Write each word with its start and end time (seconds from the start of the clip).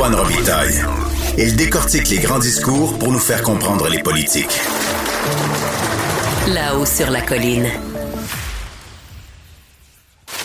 Antoine 0.00 0.14
Robitaille. 0.18 0.82
Il 1.36 1.56
décortique 1.56 2.08
les 2.08 2.20
grands 2.20 2.38
discours 2.38 2.98
pour 2.98 3.12
nous 3.12 3.18
faire 3.18 3.42
comprendre 3.42 3.86
les 3.90 4.02
politiques. 4.02 4.58
Là-haut 6.48 6.86
sur 6.86 7.10
la 7.10 7.20
colline. 7.20 7.66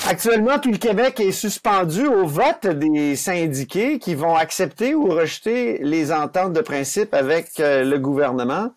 Actuellement, 0.10 0.60
tout 0.60 0.73
le 0.73 0.78
Québec 0.78 1.21
est 1.21 1.31
suspendu 1.31 2.05
au 2.05 2.28
vote 2.28 2.68
des 2.68 3.15
syndiqués 3.15 3.97
qui 3.97 4.13
vont 4.13 4.36
accepter 4.36 4.94
ou 4.94 5.05
rejeter 5.05 5.79
les 5.81 6.12
ententes 6.12 6.51
de 6.51 6.60
principe 6.60 7.13
avec 7.13 7.58
euh, 7.62 7.85
le 7.85 7.97
gouvernement 7.97 8.74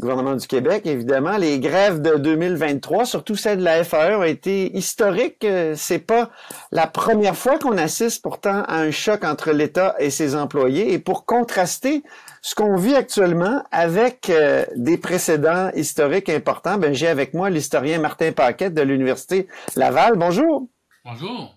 gouvernement 0.00 0.34
du 0.34 0.46
Québec, 0.46 0.82
évidemment. 0.84 1.36
Les 1.36 1.58
grèves 1.58 2.02
de 2.02 2.16
2023, 2.16 3.06
surtout 3.06 3.34
celles 3.34 3.58
de 3.58 3.64
la 3.64 3.82
FAE, 3.82 4.18
ont 4.18 4.22
été 4.22 4.76
historiques. 4.76 5.44
Euh, 5.44 5.74
c'est 5.76 5.98
pas 5.98 6.30
la 6.70 6.86
première 6.86 7.36
fois 7.36 7.58
qu'on 7.58 7.78
assiste 7.78 8.22
pourtant 8.22 8.62
à 8.64 8.76
un 8.76 8.90
choc 8.90 9.24
entre 9.24 9.52
l'État 9.52 9.94
et 9.98 10.10
ses 10.10 10.34
employés. 10.34 10.92
Et 10.92 10.98
pour 10.98 11.24
contraster 11.24 12.02
ce 12.42 12.54
qu'on 12.54 12.76
vit 12.76 12.94
actuellement 12.94 13.62
avec 13.70 14.28
euh, 14.28 14.64
des 14.76 14.98
précédents 14.98 15.70
historiques 15.74 16.28
importants, 16.28 16.76
ben, 16.76 16.92
j'ai 16.92 17.08
avec 17.08 17.32
moi 17.32 17.48
l'historien 17.48 17.98
Martin 17.98 18.32
Paquette 18.32 18.74
de 18.74 18.82
l'Université 18.82 19.48
Laval. 19.76 20.16
Bonjour. 20.16 20.68
Bonjour. 21.04 21.56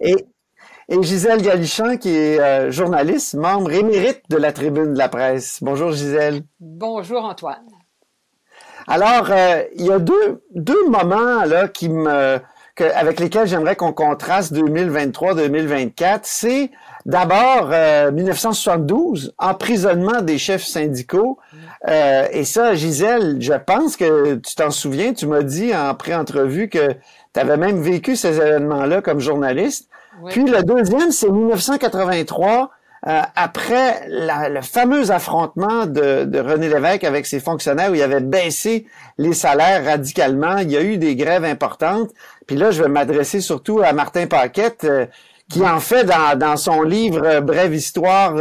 Et 0.00 0.14
et 0.88 1.02
Gisèle 1.02 1.42
Galichan, 1.42 1.96
qui 1.96 2.10
est 2.10 2.38
euh, 2.38 2.70
journaliste, 2.70 3.34
membre 3.34 3.72
émérite 3.72 4.22
de 4.30 4.36
la 4.36 4.52
Tribune 4.52 4.92
de 4.92 4.98
la 4.98 5.08
presse. 5.08 5.58
Bonjour 5.60 5.90
Gisèle. 5.90 6.42
Bonjour 6.60 7.24
Antoine. 7.24 7.66
Alors, 8.86 9.28
euh, 9.30 9.64
il 9.74 9.86
y 9.86 9.92
a 9.92 9.98
deux, 9.98 10.44
deux 10.54 10.88
moments 10.88 11.44
là 11.44 11.66
qui 11.66 11.88
me 11.88 12.38
que, 12.76 12.84
avec 12.84 13.18
lesquels 13.18 13.48
j'aimerais 13.48 13.74
qu'on 13.74 13.92
contraste 13.92 14.52
2023-2024. 14.54 16.20
C'est 16.22 16.70
d'abord 17.04 17.70
1972, 18.12 19.26
euh, 19.26 19.44
emprisonnement 19.44 20.20
des 20.20 20.38
chefs 20.38 20.64
syndicaux. 20.64 21.38
et 21.88 22.44
ça, 22.44 22.74
Gisèle, 22.74 23.38
je 23.40 23.54
pense 23.54 23.96
que 23.96 24.36
tu 24.36 24.54
t'en 24.54 24.70
souviens, 24.70 25.14
tu 25.14 25.26
m'as 25.26 25.42
dit 25.42 25.74
en 25.74 25.94
pré-entrevue 25.94 26.68
que 26.68 26.92
tu 27.32 27.40
avais 27.40 27.56
même 27.56 27.80
vécu 27.80 28.14
ces 28.14 28.36
événements-là 28.36 29.00
comme 29.00 29.20
journaliste. 29.20 29.88
Puis 30.30 30.44
le 30.44 30.62
deuxième, 30.62 31.10
c'est 31.10 31.30
1983, 31.30 32.70
euh, 33.06 33.20
après 33.36 34.06
le 34.08 34.60
fameux 34.62 35.10
affrontement 35.10 35.86
de, 35.86 36.40
René 36.40 36.68
Lévesque 36.68 37.04
avec 37.04 37.26
ses 37.26 37.40
fonctionnaires 37.40 37.90
où 37.90 37.94
il 37.94 38.02
avait 38.02 38.20
baissé 38.20 38.86
les 39.18 39.32
salaires 39.32 39.84
radicalement. 39.84 40.58
Il 40.58 40.72
y 40.72 40.76
a 40.76 40.82
eu 40.82 40.96
des 40.96 41.14
grèves 41.14 41.44
importantes. 41.44 42.10
Puis 42.46 42.56
là, 42.56 42.70
je 42.70 42.82
vais 42.82 42.88
m'adresser 42.88 43.40
surtout 43.40 43.80
à 43.80 43.92
Martin 43.92 44.26
Paquette, 44.26 44.84
euh, 44.84 45.06
qui 45.48 45.64
en 45.64 45.78
fait 45.78 46.04
dans, 46.04 46.56
son 46.56 46.82
livre 46.82 47.24
euh, 47.24 47.40
Brève 47.40 47.74
histoire 47.74 48.34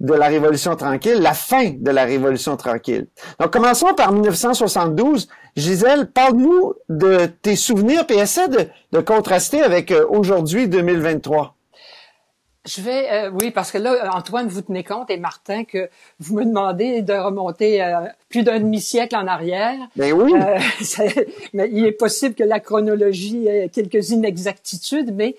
de 0.00 0.12
la 0.12 0.26
Révolution 0.26 0.76
tranquille, 0.76 1.20
la 1.20 1.34
fin 1.34 1.70
de 1.70 1.90
la 1.90 2.04
Révolution 2.04 2.56
tranquille. 2.56 3.06
Donc 3.40 3.52
commençons 3.52 3.94
par 3.94 4.12
1972. 4.12 5.28
Gisèle, 5.56 6.10
parle-nous 6.10 6.74
de 6.90 7.26
tes 7.26 7.56
souvenirs 7.56 8.04
et 8.10 8.18
essaie 8.18 8.48
de, 8.48 9.00
contraster 9.00 9.62
avec 9.62 9.90
euh, 9.90 10.06
aujourd'hui 10.08 10.68
2023. 10.68 11.54
Je 12.66 12.80
vais, 12.82 13.10
euh, 13.10 13.30
oui, 13.30 13.52
parce 13.52 13.70
que 13.70 13.78
là, 13.78 14.10
Antoine, 14.12 14.48
vous 14.48 14.60
tenez 14.60 14.82
compte, 14.82 15.08
et 15.08 15.18
Martin, 15.18 15.64
que 15.64 15.88
vous 16.18 16.34
me 16.34 16.44
demandez 16.44 17.00
de 17.00 17.12
remonter 17.12 17.82
euh, 17.82 18.00
plus 18.28 18.42
d'un 18.42 18.58
demi-siècle 18.58 19.14
en 19.16 19.26
arrière. 19.26 19.76
Ben 19.94 20.12
oui. 20.12 20.32
mais 21.54 21.70
il 21.72 21.86
est 21.86 21.92
possible 21.92 22.34
que 22.34 22.42
la 22.42 22.58
chronologie 22.58 23.46
ait 23.46 23.68
quelques 23.68 24.10
inexactitudes, 24.10 25.14
mais 25.14 25.36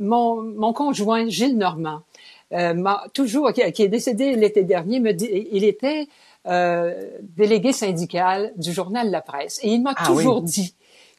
mon, 0.00 0.40
mon 0.42 0.72
conjoint, 0.72 1.28
Gilles 1.28 1.58
Normand, 1.58 2.02
m'a 2.52 3.04
toujours, 3.14 3.52
qui, 3.52 3.62
est 3.62 3.88
décédé 3.88 4.34
l'été 4.36 4.64
dernier, 4.64 5.00
me 5.00 5.12
dit, 5.12 5.48
il 5.52 5.64
était 5.64 6.08
euh, 6.46 7.08
délégué 7.22 7.72
syndical 7.72 8.52
du 8.56 8.72
journal 8.72 9.10
La 9.10 9.20
Presse. 9.20 9.60
Et 9.62 9.68
il 9.68 9.82
m'a 9.82 9.94
ah 9.96 10.06
toujours 10.06 10.42
dit 10.42 10.74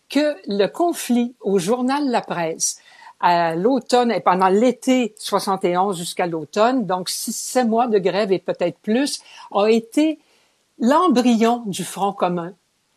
que 0.09 0.35
le 0.47 0.67
conflit 0.67 1.35
au 1.41 1.59
journal 1.59 2.09
La 2.09 2.21
Presse 2.21 2.79
à 3.19 3.55
l'automne 3.55 4.11
et 4.11 4.19
pendant 4.19 4.49
l'été 4.49 5.16
71 5.17 5.97
jusqu'à 5.97 6.27
l'automne, 6.27 6.85
donc 6.85 7.07
six, 7.07 7.33
sept 7.33 7.65
mois 7.65 7.88
de 7.88 7.97
grève 7.97 8.33
et 8.33 8.39
peut-être 8.39 8.77
plus, 8.79 9.21
a 9.53 9.67
été 9.67 10.19
l'embryon 10.77 11.63
du 11.67 11.85
Front 11.85 12.11
commun 12.11 12.53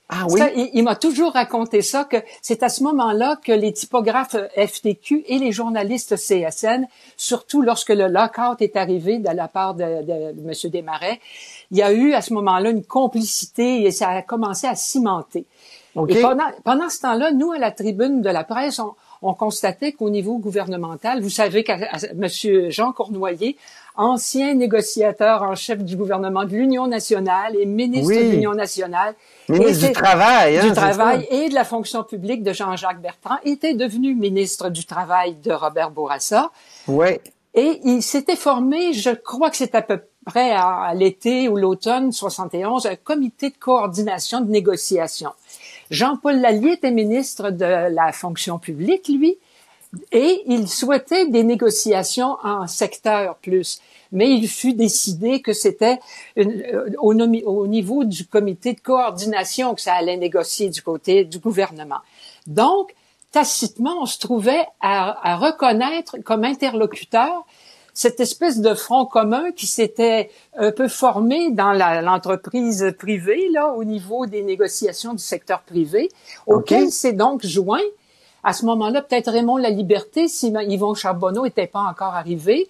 ah 0.08 0.26
oui? 0.28 0.40
il, 0.72 0.84
m'a 0.84 0.94
toujours 0.94 1.32
raconté 1.32 1.82
ça, 1.82 2.04
que 2.04 2.18
c'est 2.40 2.62
à 2.62 2.68
ce 2.68 2.84
moment-là 2.84 3.36
que 3.44 3.50
les 3.50 3.72
typographes 3.72 4.36
FTQ 4.56 5.24
et 5.26 5.38
les 5.38 5.50
journalistes 5.50 6.16
CSN, 6.16 6.86
surtout 7.16 7.60
lorsque 7.60 7.90
le 7.90 8.06
lockout 8.06 8.60
est 8.60 8.76
arrivé 8.76 9.18
de 9.18 9.30
la 9.30 9.48
part 9.48 9.74
de, 9.74 10.02
de, 10.02 10.40
de 10.40 10.48
M. 10.48 10.70
Desmarais, 10.70 11.20
il 11.72 11.78
y 11.78 11.82
a 11.82 11.92
eu 11.92 12.12
à 12.12 12.22
ce 12.22 12.32
moment-là 12.34 12.70
une 12.70 12.84
complicité 12.84 13.82
et 13.82 13.90
ça 13.90 14.10
a 14.10 14.22
commencé 14.22 14.68
à 14.68 14.76
cimenter. 14.76 15.44
Et 16.08 16.20
pendant, 16.20 16.44
pendant 16.62 16.88
ce 16.88 17.00
temps-là, 17.00 17.32
nous, 17.32 17.52
à 17.52 17.58
la 17.58 17.72
tribune 17.72 18.20
de 18.20 18.28
la 18.28 18.44
presse, 18.44 18.78
on, 18.78 18.94
on 19.22 19.34
constatait 19.34 19.92
qu'au 19.92 20.10
niveau 20.10 20.38
gouvernemental, 20.38 21.20
vous 21.20 21.30
savez 21.30 21.64
que 21.64 21.72
M. 21.72 22.70
Jean 22.70 22.92
Cournoyer, 22.92 23.56
ancien 23.96 24.54
négociateur 24.54 25.42
en 25.42 25.54
chef 25.54 25.82
du 25.82 25.96
gouvernement 25.96 26.44
de 26.44 26.50
l'Union 26.50 26.86
nationale 26.86 27.56
et 27.56 27.66
ministre 27.66 28.14
de 28.14 28.30
l'Union 28.30 28.54
nationale, 28.54 29.14
ministre 29.48 29.88
du 29.88 29.92
Travail, 29.92 30.58
hein, 30.58 30.66
du 30.66 30.72
Travail 30.72 31.26
et 31.30 31.48
de 31.48 31.54
la 31.54 31.64
fonction 31.64 32.04
publique 32.04 32.42
de 32.42 32.52
Jean-Jacques 32.52 33.00
Bertrand, 33.00 33.36
était 33.44 33.74
devenu 33.74 34.14
ministre 34.14 34.68
du 34.68 34.84
Travail 34.84 35.36
de 35.36 35.52
Robert 35.52 35.90
Bourassa. 35.90 36.50
Oui. 36.88 37.18
Et 37.54 37.80
il 37.84 38.02
s'était 38.02 38.36
formé, 38.36 38.92
je 38.92 39.10
crois 39.10 39.48
que 39.50 39.56
c'est 39.56 39.74
à 39.74 39.82
peu 39.82 40.00
près 40.26 40.52
à, 40.52 40.92
l'été 40.94 41.48
ou 41.48 41.56
l'automne 41.56 42.12
71, 42.12 42.86
un 42.86 42.96
comité 42.96 43.48
de 43.48 43.56
coordination 43.56 44.42
de 44.42 44.50
négociation. 44.50 45.30
Jean-Paul 45.90 46.40
Lallier 46.40 46.72
était 46.72 46.90
ministre 46.90 47.50
de 47.50 47.94
la 47.94 48.12
fonction 48.12 48.58
publique, 48.58 49.08
lui, 49.08 49.38
et 50.12 50.42
il 50.46 50.68
souhaitait 50.68 51.26
des 51.28 51.42
négociations 51.42 52.36
en 52.42 52.66
secteur 52.66 53.36
plus. 53.36 53.80
Mais 54.12 54.30
il 54.30 54.48
fut 54.48 54.74
décidé 54.74 55.42
que 55.42 55.52
c'était 55.52 55.98
euh, 56.38 56.90
au, 56.98 57.12
au 57.14 57.66
niveau 57.66 58.04
du 58.04 58.26
comité 58.26 58.72
de 58.72 58.80
coordination 58.80 59.74
que 59.74 59.80
ça 59.80 59.94
allait 59.94 60.16
négocier 60.16 60.68
du 60.68 60.80
côté 60.82 61.24
du 61.24 61.38
gouvernement. 61.38 62.00
Donc, 62.46 62.94
tacitement, 63.32 63.96
on 64.02 64.06
se 64.06 64.18
trouvait 64.18 64.64
à, 64.80 65.32
à 65.32 65.36
reconnaître 65.36 66.18
comme 66.24 66.44
interlocuteur 66.44 67.44
cette 67.92 68.20
espèce 68.20 68.60
de 68.60 68.74
front 68.74 69.06
commun 69.06 69.52
qui 69.52 69.66
s'était 69.66 70.30
un 70.54 70.70
peu 70.70 70.86
formé 70.86 71.50
dans 71.50 71.72
l'entreprise 71.72 72.94
privée, 72.98 73.48
là, 73.50 73.72
au 73.72 73.84
niveau 73.84 74.26
des 74.26 74.42
négociations 74.42 75.14
du 75.14 75.22
secteur 75.22 75.62
privé, 75.62 76.10
auquel 76.46 76.90
s'est 76.90 77.14
donc 77.14 77.44
joint, 77.44 77.80
à 78.46 78.52
ce 78.52 78.64
moment-là, 78.64 79.02
peut-être 79.02 79.30
Raymond 79.30 79.56
La 79.56 79.70
Liberté, 79.70 80.28
si 80.28 80.54
Yvon 80.68 80.94
Charbonneau 80.94 81.44
n'était 81.44 81.66
pas 81.66 81.80
encore 81.80 82.14
arrivé. 82.14 82.68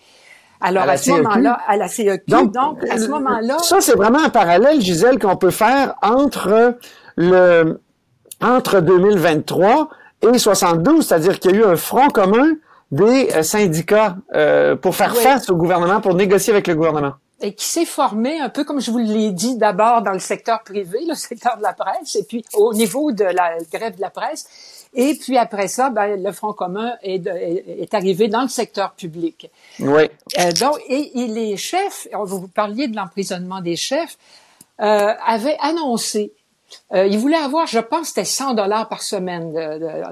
Alors, 0.59 0.89
à, 0.89 0.97
ce 0.97 1.11
moment-là, 1.11 1.61
à 1.69 1.77
la 1.77 1.87
CEQ, 1.87 2.25
donc, 2.29 2.53
donc 2.53 2.79
à 2.91 2.99
ce 2.99 3.09
moment-là... 3.09 3.59
Ça, 3.59 3.83
c'est 3.83 3.95
vraiment 3.95 4.21
un 4.25 4.31
parallèle, 4.31 4.81
Gisèle, 4.81 5.19
qu'on 5.19 5.37
peut 5.37 5.51
faire 5.51 5.95
entre 6.03 6.79
le 7.17 7.79
entre 8.43 8.81
2023 8.81 9.91
et 10.23 10.39
72, 10.39 11.07
c'est-à-dire 11.07 11.39
qu'il 11.39 11.53
y 11.53 11.55
a 11.55 11.59
eu 11.59 11.65
un 11.65 11.77
front 11.77 12.09
commun 12.09 12.55
des 12.91 13.31
euh, 13.35 13.43
syndicats 13.43 14.17
euh, 14.35 14.77
pour 14.77 14.95
faire 14.95 15.15
face 15.15 15.51
au 15.51 15.57
gouvernement, 15.57 16.01
pour 16.01 16.15
négocier 16.15 16.53
avec 16.53 16.67
le 16.67 16.75
gouvernement. 16.75 17.13
Et 17.41 17.55
qui 17.55 17.67
s'est 17.67 17.85
formé 17.85 18.41
un 18.41 18.49
peu 18.49 18.65
comme 18.65 18.81
je 18.81 18.91
vous 18.91 18.99
l'ai 18.99 19.31
dit 19.31 19.57
d'abord 19.57 20.01
dans 20.01 20.13
le 20.13 20.19
secteur 20.19 20.63
privé, 20.63 21.01
le 21.07 21.15
secteur 21.15 21.59
de 21.59 21.63
la 21.63 21.75
presse, 21.75 22.17
et 22.17 22.25
puis 22.25 22.45
au 22.55 22.73
niveau 22.73 23.13
de 23.13 23.25
la 23.25 23.59
grève 23.71 23.97
de 23.97 24.01
la 24.01 24.11
presse. 24.11 24.76
Et 24.97 25.15
puis 25.15 25.37
après 25.37 25.69
ça, 25.69 25.91
ben, 25.91 26.21
le 26.21 26.33
Front 26.33 26.55
commun 26.55 26.95
est, 27.03 27.27
est, 27.27 27.93
arrivé 27.93 28.29
dans 28.29 28.43
le 28.43 28.49
secteur 28.49 28.93
public. 28.93 29.51
Oui. 29.79 30.05
Euh, 30.39 30.53
donc, 30.53 30.81
et, 30.89 31.21
et, 31.21 31.27
les 31.27 31.59
chefs, 31.59 32.09
vous 32.25 32.49
parliez 32.49 32.89
de 32.89 32.97
l'emprisonnement 32.97 33.61
des 33.61 33.77
chefs, 33.77 34.17
euh, 34.81 35.13
avaient 35.25 35.59
annoncé 35.61 36.33
euh, 36.93 37.07
il 37.07 37.19
voulait 37.19 37.37
avoir, 37.37 37.69
je 37.69 37.79
pense, 37.79 38.09
c'était 38.09 38.25
100 38.25 38.55
dollars 38.55 38.89
par 38.89 39.01
semaine 39.01 39.55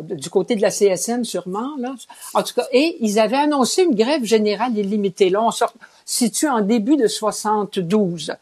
du 0.03 0.31
côté 0.31 0.55
de 0.55 0.63
la 0.63 0.71
CSN 0.71 1.25
sûrement. 1.25 1.71
Là. 1.79 1.95
En 2.33 2.45
tout 2.45 2.55
cas, 2.55 2.67
et 2.73 2.97
ils 3.01 3.19
avaient 3.19 3.37
annoncé 3.37 3.83
une 3.83 3.95
grève 3.95 4.25
générale 4.25 4.79
illimitée. 4.79 5.31
Là, 5.31 5.43
on 5.43 5.51
se 5.51 5.65
situe 6.05 6.49
en 6.49 6.61
début 6.61 6.97
de 6.97 7.09
72. 7.09 8.35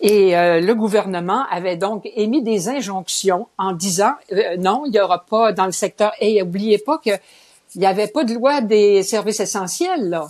Et 0.00 0.36
euh, 0.36 0.60
le 0.60 0.74
gouvernement 0.74 1.46
avait 1.50 1.76
donc 1.76 2.08
émis 2.16 2.42
des 2.42 2.68
injonctions 2.68 3.48
en 3.56 3.72
disant 3.72 4.12
euh, 4.32 4.56
non, 4.58 4.82
il 4.84 4.92
n'y 4.92 5.00
aura 5.00 5.24
pas 5.24 5.52
dans 5.52 5.66
le 5.66 5.72
secteur. 5.72 6.12
Et 6.20 6.42
oubliez 6.42 6.78
pas 6.78 6.98
qu'il 6.98 7.18
n'y 7.76 7.86
avait 7.86 8.08
pas 8.08 8.24
de 8.24 8.34
loi 8.34 8.60
des 8.60 9.02
services 9.02 9.40
essentiels 9.40 10.10
là. 10.10 10.26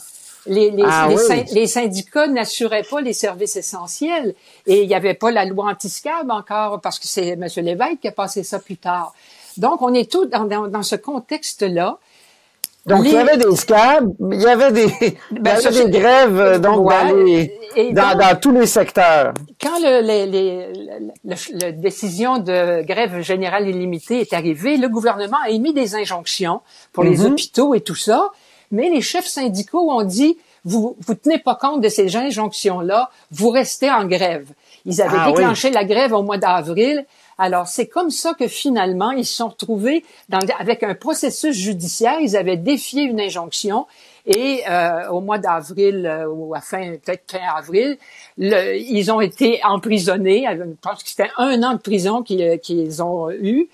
Les, 0.49 0.71
les, 0.71 0.85
ah 0.87 1.09
les, 1.53 1.67
syndicats 1.67 2.29
n'assuraient 2.29 2.85
pas 2.89 3.01
les 3.01 3.13
services 3.13 3.57
essentiels 3.57 4.33
et 4.69 4.83
il 4.83 4.87
n'y 4.87 4.95
avait 4.95 5.15
pas 5.15 5.33
la 5.33 5.45
loi 5.45 5.73
anti-SCAB 5.73 6.31
encore 6.31 6.81
parce 6.81 7.01
que 7.01 7.09
c'est 7.09 7.31
M. 7.31 7.49
Lévesque 7.57 7.99
qui 8.01 8.07
a 8.07 8.13
passé 8.13 8.45
ça 8.45 8.61
plus 8.61 8.77
tard. 8.77 9.13
Donc, 9.57 9.83
on 9.83 9.93
est 9.93 10.09
tous 10.11 10.27
dans, 10.27 10.45
dans, 10.45 10.83
ce 10.83 10.95
contexte-là. 10.97 11.99
Donc, 12.87 13.05
il 13.05 13.13
y 13.13 13.17
avait 13.17 13.37
des 13.37 13.57
scabs, 13.57 14.13
il 14.31 14.41
y 14.41 14.47
avait 14.47 14.71
des, 14.71 14.87
ben, 15.33 15.57
il 15.59 15.65
y 15.65 15.67
avait 15.67 15.89
des 15.89 15.99
grèves 15.99 16.61
donc, 16.61 16.89
dans, 17.93 18.19
dans, 18.19 18.41
tous 18.41 18.53
les 18.53 18.67
secteurs. 18.67 19.35
Quand 19.61 19.79
le, 19.81 20.03
les, 20.07 20.27
les, 20.27 20.69
la 21.25 21.73
décision 21.73 22.39
de 22.39 22.83
grève 22.83 23.21
générale 23.23 23.69
illimitée 23.69 24.21
est 24.21 24.33
arrivée, 24.33 24.77
le 24.77 24.89
gouvernement 24.89 25.39
a 25.45 25.51
émis 25.51 25.75
des 25.75 25.97
injonctions 25.97 26.61
pour 26.93 27.03
les 27.03 27.19
mm-hmm. 27.19 27.33
hôpitaux 27.33 27.75
et 27.75 27.81
tout 27.81 27.97
ça, 27.97 28.31
mais 28.71 28.89
les 28.89 29.01
chefs 29.01 29.27
syndicaux 29.27 29.91
ont 29.91 30.05
dit, 30.05 30.39
vous 30.65 30.97
vous 31.01 31.15
tenez 31.15 31.39
pas 31.39 31.57
compte 31.57 31.81
de 31.81 31.89
ces 31.89 32.17
injonctions-là, 32.17 33.11
vous 33.33 33.51
restez 33.51 33.91
en 33.91 34.07
grève. 34.07 34.49
Ils 34.85 35.03
avaient 35.03 35.19
ah 35.19 35.33
déclenché 35.33 35.71
la 35.71 35.85
grève 35.85 36.13
au 36.13 36.23
mois 36.23 36.39
d'avril. 36.39 37.05
Alors, 37.39 37.67
c'est 37.67 37.87
comme 37.87 38.11
ça 38.11 38.35
que 38.35 38.49
finalement, 38.49 39.11
ils 39.11 39.27
se 39.27 39.35
sont 39.35 39.49
retrouvés 39.49 40.05
dans, 40.29 40.41
avec 40.59 40.83
un 40.83 40.95
processus 40.95 41.55
judiciaire. 41.55 42.19
Ils 42.21 42.37
avaient 42.37 42.57
défié 42.57 43.03
une 43.03 43.21
injonction 43.21 43.87
et 44.27 44.63
euh, 44.69 45.09
au 45.11 45.21
mois 45.21 45.39
d'avril 45.39 46.07
euh, 46.07 46.27
ou 46.27 46.55
à 46.55 46.61
fin 46.61 46.97
peut-être 46.97 47.31
fin 47.31 47.47
avril, 47.55 47.97
ils 48.39 49.13
ont 49.13 49.21
été 49.21 49.61
emprisonnés. 49.65 50.47
Je 50.51 50.65
pense 50.81 51.03
que 51.03 51.09
c'était 51.09 51.31
un 51.37 51.63
an 51.63 51.75
de 51.75 51.79
prison 51.79 52.23
qu'ils 52.23 52.59
qu'ils 52.59 53.03
ont 53.03 53.31
eu. 53.31 53.69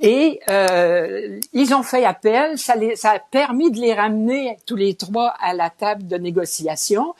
Et 0.00 0.40
euh, 0.48 1.40
ils 1.52 1.74
ont 1.74 1.82
fait 1.82 2.04
appel. 2.04 2.56
Ça, 2.56 2.76
les, 2.76 2.94
ça 2.94 3.12
a 3.12 3.18
permis 3.18 3.70
de 3.70 3.80
les 3.80 3.94
ramener 3.94 4.56
tous 4.66 4.76
les 4.76 4.94
trois 4.94 5.34
à 5.40 5.54
la 5.54 5.70
table 5.70 6.06
de 6.06 6.16
négociation. 6.16 7.14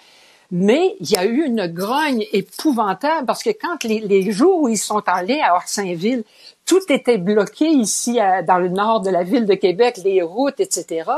Mais 0.51 0.97
il 1.01 1.11
y 1.11 1.17
a 1.17 1.27
eu 1.27 1.45
une 1.45 1.67
grogne 1.67 2.25
épouvantable 2.33 3.27
parce 3.27 3.43
que 3.43 3.51
quand 3.51 3.85
les, 3.85 4.33
jours 4.33 4.63
où 4.63 4.69
ils 4.69 4.79
sont 4.79 5.03
allés 5.07 5.41
à 5.41 5.55
Orsainville, 5.55 6.25
tout 6.65 6.81
était 6.89 7.19
bloqué 7.19 7.67
ici 7.67 8.19
dans 8.47 8.59
le 8.59 8.69
nord 8.69 9.01
de 9.01 9.11
la 9.11 9.25
ville 9.25 9.45
de 9.45 9.55
Québec, 9.55 9.99
les 10.05 10.23
routes, 10.23 10.61
etc. 10.61 11.11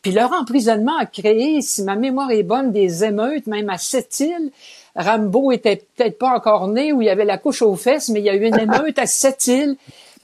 Puis 0.00 0.12
leur 0.12 0.32
emprisonnement 0.32 0.96
a 0.98 1.06
créé, 1.06 1.60
si 1.60 1.82
ma 1.82 1.96
mémoire 1.96 2.30
est 2.30 2.42
bonne, 2.42 2.72
des 2.72 3.04
émeutes, 3.04 3.46
même 3.46 3.70
à 3.70 3.78
Sept-Îles. 3.78 4.50
Rambo 4.96 5.52
était 5.52 5.86
peut-être 5.96 6.18
pas 6.18 6.34
encore 6.34 6.68
né 6.68 6.92
où 6.92 7.00
il 7.00 7.06
y 7.06 7.10
avait 7.10 7.24
la 7.24 7.38
couche 7.38 7.62
aux 7.62 7.76
fesses, 7.76 8.08
mais 8.08 8.20
il 8.20 8.24
y 8.24 8.30
a 8.30 8.34
eu 8.34 8.46
une 8.46 8.58
émeute 8.58 8.98
à 8.98 9.06
Sept-Îles. 9.06 9.76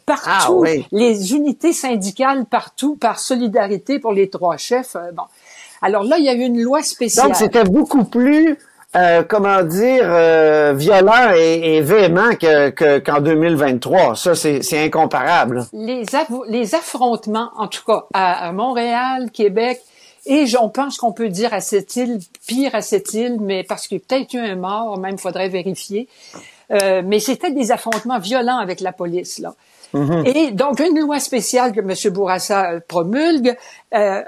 Partout, 0.05 0.65
ah 0.67 0.71
les 0.91 1.35
unités 1.35 1.75
syndicales 1.75 2.47
partout, 2.47 2.97
par 2.97 3.21
solidarité 3.21 3.99
pour 3.99 4.13
les 4.13 4.31
trois 4.31 4.57
chefs. 4.57 4.97
Euh, 4.97 5.13
bon, 5.13 5.25
alors 5.83 6.05
là, 6.05 6.19
il 6.19 6.25
y 6.25 6.29
a 6.29 6.35
eu 6.35 6.41
une 6.41 6.61
loi 6.61 6.83
spéciale. 6.83 7.27
Donc, 7.27 7.37
c'était 7.37 7.65
beaucoup 7.65 8.05
plus, 8.05 8.59
euh, 8.97 9.23
comment 9.23 9.63
dire, 9.63 10.05
euh, 10.05 10.75
violent 10.77 11.33
et, 11.37 11.81
véhément 11.81 12.31
qu'en 12.41 13.21
2023. 13.21 14.17
Ça, 14.17 14.35
c'est 14.35 14.85
incomparable. 14.85 15.67
Les, 15.73 16.05
les 16.49 16.75
affrontements, 16.75 17.51
en 17.57 17.69
tout 17.69 17.83
cas, 17.87 18.07
à, 18.13 18.53
Montréal, 18.53 19.31
Québec, 19.33 19.81
et 20.27 20.45
on 20.61 20.69
pense 20.69 20.99
qu'on 20.99 21.13
peut 21.13 21.29
dire 21.29 21.55
à 21.55 21.61
cette 21.61 21.97
île, 21.97 22.19
pire 22.47 22.75
à 22.75 22.83
cette 22.83 23.15
île, 23.15 23.39
mais 23.41 23.65
parce 23.65 23.87
qu'il 23.87 23.99
y 23.99 24.01
a 24.01 24.05
peut-être 24.07 24.35
eu 24.35 24.39
un 24.39 24.57
mort, 24.57 24.99
même 24.99 25.17
faudrait 25.17 25.49
vérifier. 25.49 26.09
Euh, 26.71 27.03
mais 27.05 27.19
c'était 27.19 27.51
des 27.51 27.73
affrontements 27.73 28.19
violents 28.19 28.59
avec 28.59 28.81
la 28.81 28.93
police, 28.93 29.39
là. 29.39 29.55
Mm-hmm. 29.95 30.37
Et 30.37 30.51
donc, 30.51 30.81
une 30.81 30.99
loi 31.01 31.19
spéciale 31.19 31.73
que 31.73 31.81
M. 31.81 32.13
Bourassa 32.13 32.81
promulgue, 32.87 33.57
euh, 33.95 34.23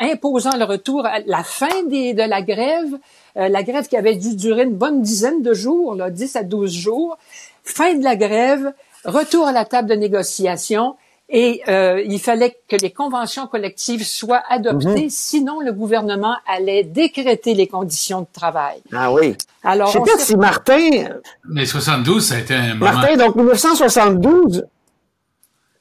imposant 0.00 0.56
le 0.56 0.64
retour 0.64 1.04
à 1.06 1.18
la 1.26 1.42
fin 1.42 1.82
des, 1.88 2.14
de 2.14 2.22
la 2.22 2.42
grève, 2.42 2.98
euh, 3.36 3.48
la 3.48 3.62
grève 3.62 3.88
qui 3.88 3.96
avait 3.96 4.16
dû 4.16 4.36
durer 4.36 4.62
une 4.62 4.76
bonne 4.76 5.02
dizaine 5.02 5.42
de 5.42 5.52
jours, 5.52 5.94
là, 5.94 6.10
10 6.10 6.36
à 6.36 6.42
12 6.42 6.72
jours, 6.72 7.18
fin 7.64 7.94
de 7.94 8.04
la 8.04 8.16
grève, 8.16 8.72
retour 9.04 9.46
à 9.46 9.52
la 9.52 9.64
table 9.64 9.88
de 9.88 9.94
négociation, 9.94 10.94
et 11.30 11.62
euh, 11.68 12.02
il 12.06 12.20
fallait 12.20 12.56
que 12.68 12.76
les 12.76 12.90
conventions 12.90 13.46
collectives 13.46 14.04
soient 14.04 14.42
adoptées, 14.48 15.06
mm-hmm. 15.06 15.10
sinon 15.10 15.60
le 15.60 15.72
gouvernement 15.72 16.36
allait 16.46 16.84
décréter 16.84 17.54
les 17.54 17.66
conditions 17.66 18.20
de 18.20 18.26
travail. 18.32 18.82
Ah 18.92 19.10
oui. 19.10 19.34
Alors, 19.62 19.88
je 19.88 19.92
sais 19.92 19.98
pas 20.00 20.18
si 20.18 20.36
Martin. 20.36 20.90
Mais 21.48 21.64
72, 21.64 22.24
ça 22.24 22.34
a 22.34 22.38
été 22.38 22.54
un 22.54 22.74
moment. 22.74 22.92
Martin, 22.92 23.16
donc 23.16 23.36
1972, 23.36 24.66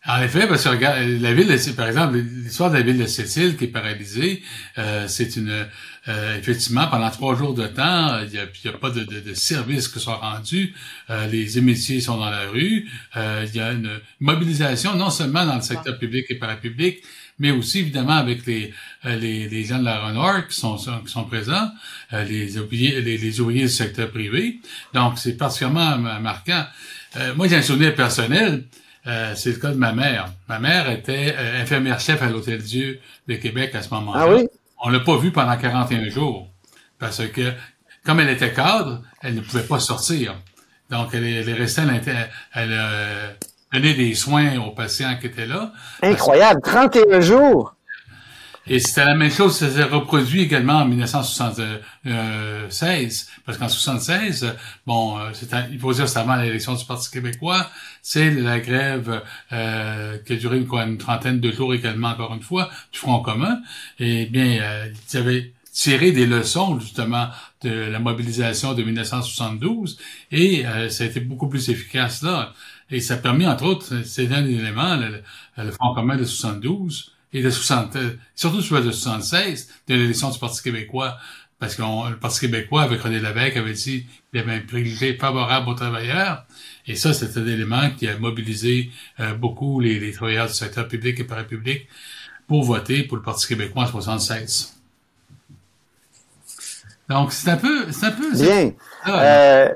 en 0.05 0.21
effet, 0.21 0.47
parce 0.47 0.63
que 0.63 0.69
regarde, 0.69 0.99
la 0.99 1.33
ville, 1.33 1.47
de, 1.47 1.71
par 1.71 1.87
exemple, 1.87 2.17
l'histoire 2.17 2.69
de 2.71 2.77
la 2.77 2.81
ville 2.81 2.97
de 2.97 3.05
Cécile 3.05 3.55
qui 3.55 3.65
est 3.65 3.67
paralysée, 3.67 4.43
euh, 4.77 5.07
c'est 5.07 5.35
une 5.37 5.65
euh, 6.09 6.37
effectivement 6.37 6.87
pendant 6.87 7.09
trois 7.11 7.33
jours 7.35 7.53
de 7.53 7.65
temps, 7.65 8.19
il 8.23 8.29
n'y 8.29 8.37
a, 8.37 8.43
a, 8.43 8.77
pas 8.77 8.89
de, 8.89 9.05
de, 9.05 9.21
de, 9.21 9.33
services 9.33 9.87
qui 9.87 10.01
sont 10.01 10.17
rendus, 10.17 10.73
euh, 11.09 11.27
les 11.27 11.57
émeutiers 11.57 12.01
sont 12.01 12.17
dans 12.17 12.29
la 12.29 12.49
rue, 12.49 12.89
euh, 13.15 13.45
il 13.47 13.55
y 13.55 13.61
a 13.61 13.71
une 13.71 14.01
mobilisation 14.19 14.95
non 14.95 15.09
seulement 15.09 15.45
dans 15.45 15.55
le 15.55 15.61
secteur 15.61 15.97
public 15.97 16.25
et 16.27 16.35
parapublic, 16.35 17.01
mais 17.39 17.51
aussi 17.51 17.79
évidemment 17.79 18.17
avec 18.17 18.45
les, 18.45 18.73
les, 19.05 19.47
les, 19.47 19.63
gens 19.63 19.79
de 19.79 19.85
la 19.85 20.05
Renard 20.05 20.45
qui 20.49 20.59
sont, 20.59 20.75
qui 20.75 21.11
sont 21.11 21.23
présents, 21.23 21.71
les, 22.11 22.57
ouvriers, 22.57 22.99
les, 23.01 23.17
les, 23.17 23.39
ouvriers 23.39 23.63
du 23.63 23.69
secteur 23.69 24.11
privé. 24.11 24.59
Donc 24.93 25.17
c'est 25.17 25.37
particulièrement 25.37 25.97
marquant. 26.19 26.65
moi 27.35 27.47
j'ai 27.47 27.55
un 27.55 27.61
souvenir 27.61 27.95
personnel. 27.95 28.65
Euh, 29.05 29.33
c'est 29.35 29.49
le 29.49 29.57
cas 29.57 29.69
de 29.69 29.77
ma 29.77 29.91
mère. 29.91 30.29
Ma 30.47 30.59
mère 30.59 30.89
était 30.89 31.35
euh, 31.37 31.61
infirmière-chef 31.61 32.21
à 32.21 32.27
l'Hôtel 32.27 32.61
Dieu 32.61 32.99
de 33.27 33.35
Québec 33.35 33.75
à 33.75 33.81
ce 33.81 33.93
moment-là. 33.93 34.19
Ah 34.23 34.33
oui? 34.33 34.47
On 34.81 34.89
l'a 34.89 34.99
pas 34.99 35.17
vue 35.17 35.31
pendant 35.31 35.57
41 35.57 36.09
jours. 36.09 36.47
Parce 36.99 37.25
que, 37.27 37.51
comme 38.05 38.19
elle 38.19 38.29
était 38.29 38.53
cadre, 38.53 39.01
elle 39.21 39.35
ne 39.35 39.41
pouvait 39.41 39.63
pas 39.63 39.79
sortir. 39.79 40.35
Donc, 40.89 41.09
elle 41.13 41.25
est, 41.25 41.53
restée, 41.53 41.81
elle, 41.81 42.29
elle 42.53 42.69
euh, 42.71 43.29
donnait 43.73 43.93
des 43.93 44.13
soins 44.15 44.57
aux 44.57 44.71
patients 44.71 45.17
qui 45.19 45.27
étaient 45.27 45.47
là. 45.47 45.73
Incroyable! 46.01 46.61
31 46.61 47.19
jours! 47.19 47.75
Et 48.65 48.79
c'était 48.79 49.03
la 49.03 49.15
même 49.15 49.29
chose, 49.29 49.57
ça 49.57 49.69
s'est 49.69 49.83
reproduit 49.83 50.39
également 50.41 50.75
en 50.75 50.85
1976, 50.85 53.29
parce 53.45 53.57
qu'en 53.57 53.67
76, 53.67 54.55
bon, 54.87 55.19
euh, 55.19 55.31
il 55.69 55.77
faut 55.79 55.91
dire 55.91 56.07
c'est 56.07 56.19
avant 56.19 56.37
l'élection 56.37 56.73
du 56.73 56.85
Parti 56.85 57.11
québécois, 57.11 57.69
c'est 58.01 58.31
la 58.31 58.61
grève 58.61 59.21
euh, 59.51 60.17
qui 60.25 60.31
a 60.33 60.37
duré 60.37 60.59
une, 60.59 60.97
trentaine 60.97 61.41
de 61.41 61.51
jours 61.51 61.73
également, 61.73 62.07
encore 62.09 62.33
une 62.33 62.41
fois, 62.41 62.69
du 62.91 62.99
Front 62.99 63.21
commun. 63.21 63.59
Et 63.99 64.25
bien, 64.27 64.59
euh, 64.61 64.87
ils 65.11 65.17
avaient 65.17 65.51
tiré 65.73 66.11
des 66.11 66.25
leçons 66.25 66.79
justement 66.79 67.29
de 67.63 67.69
la 67.69 67.99
mobilisation 67.99 68.73
de 68.73 68.83
1972, 68.83 69.97
et 70.31 70.65
euh, 70.65 70.89
ça 70.89 71.03
a 71.03 71.07
été 71.07 71.19
beaucoup 71.19 71.49
plus 71.49 71.69
efficace 71.69 72.21
là. 72.21 72.53
Et 72.91 72.99
ça 72.99 73.15
a 73.15 73.17
permis, 73.17 73.47
entre 73.47 73.65
autres, 73.65 74.03
c'est 74.05 74.31
un 74.31 74.45
élément, 74.45 74.97
le, 74.97 75.23
le 75.57 75.71
Front 75.71 75.95
commun 75.95 76.15
de 76.15 76.25
72, 76.25 77.12
et 77.33 77.41
de 77.41 77.49
60, 77.49 77.97
surtout 78.35 78.61
sur 78.61 78.83
de 78.83 78.91
76, 78.91 79.69
de 79.87 79.95
l'élection 79.95 80.29
du 80.29 80.39
Parti 80.39 80.61
québécois, 80.61 81.17
parce 81.59 81.75
que 81.75 81.81
le 81.81 82.17
Parti 82.17 82.41
québécois, 82.41 82.83
avec 82.83 83.01
René 83.01 83.19
Lévesque, 83.19 83.57
avait 83.57 83.73
dit 83.73 84.05
qu'il 84.29 84.39
avait 84.39 84.53
un 84.53 84.59
privilège 84.59 85.17
favorable 85.17 85.69
aux 85.69 85.73
travailleurs. 85.73 86.45
Et 86.87 86.95
ça, 86.95 87.13
c'était 87.13 87.39
un 87.39 87.47
élément 87.47 87.89
qui 87.91 88.07
a 88.07 88.17
mobilisé 88.17 88.91
euh, 89.19 89.33
beaucoup 89.33 89.79
les, 89.79 89.99
les, 89.99 90.11
travailleurs 90.11 90.47
du 90.47 90.53
secteur 90.53 90.87
public 90.87 91.19
et 91.19 91.23
parapublic 91.23 91.87
pour 92.47 92.63
voter 92.63 93.03
pour 93.03 93.17
le 93.17 93.23
Parti 93.23 93.47
québécois 93.47 93.83
en 93.83 93.87
76. 93.87 94.73
Donc, 97.09 97.31
c'est 97.31 97.49
un 97.49 97.57
peu... 97.57 97.91
C'est 97.91 98.07
un 98.07 98.11
peu... 98.11 98.33
Bien. 98.33 98.71
euh, 99.07 99.69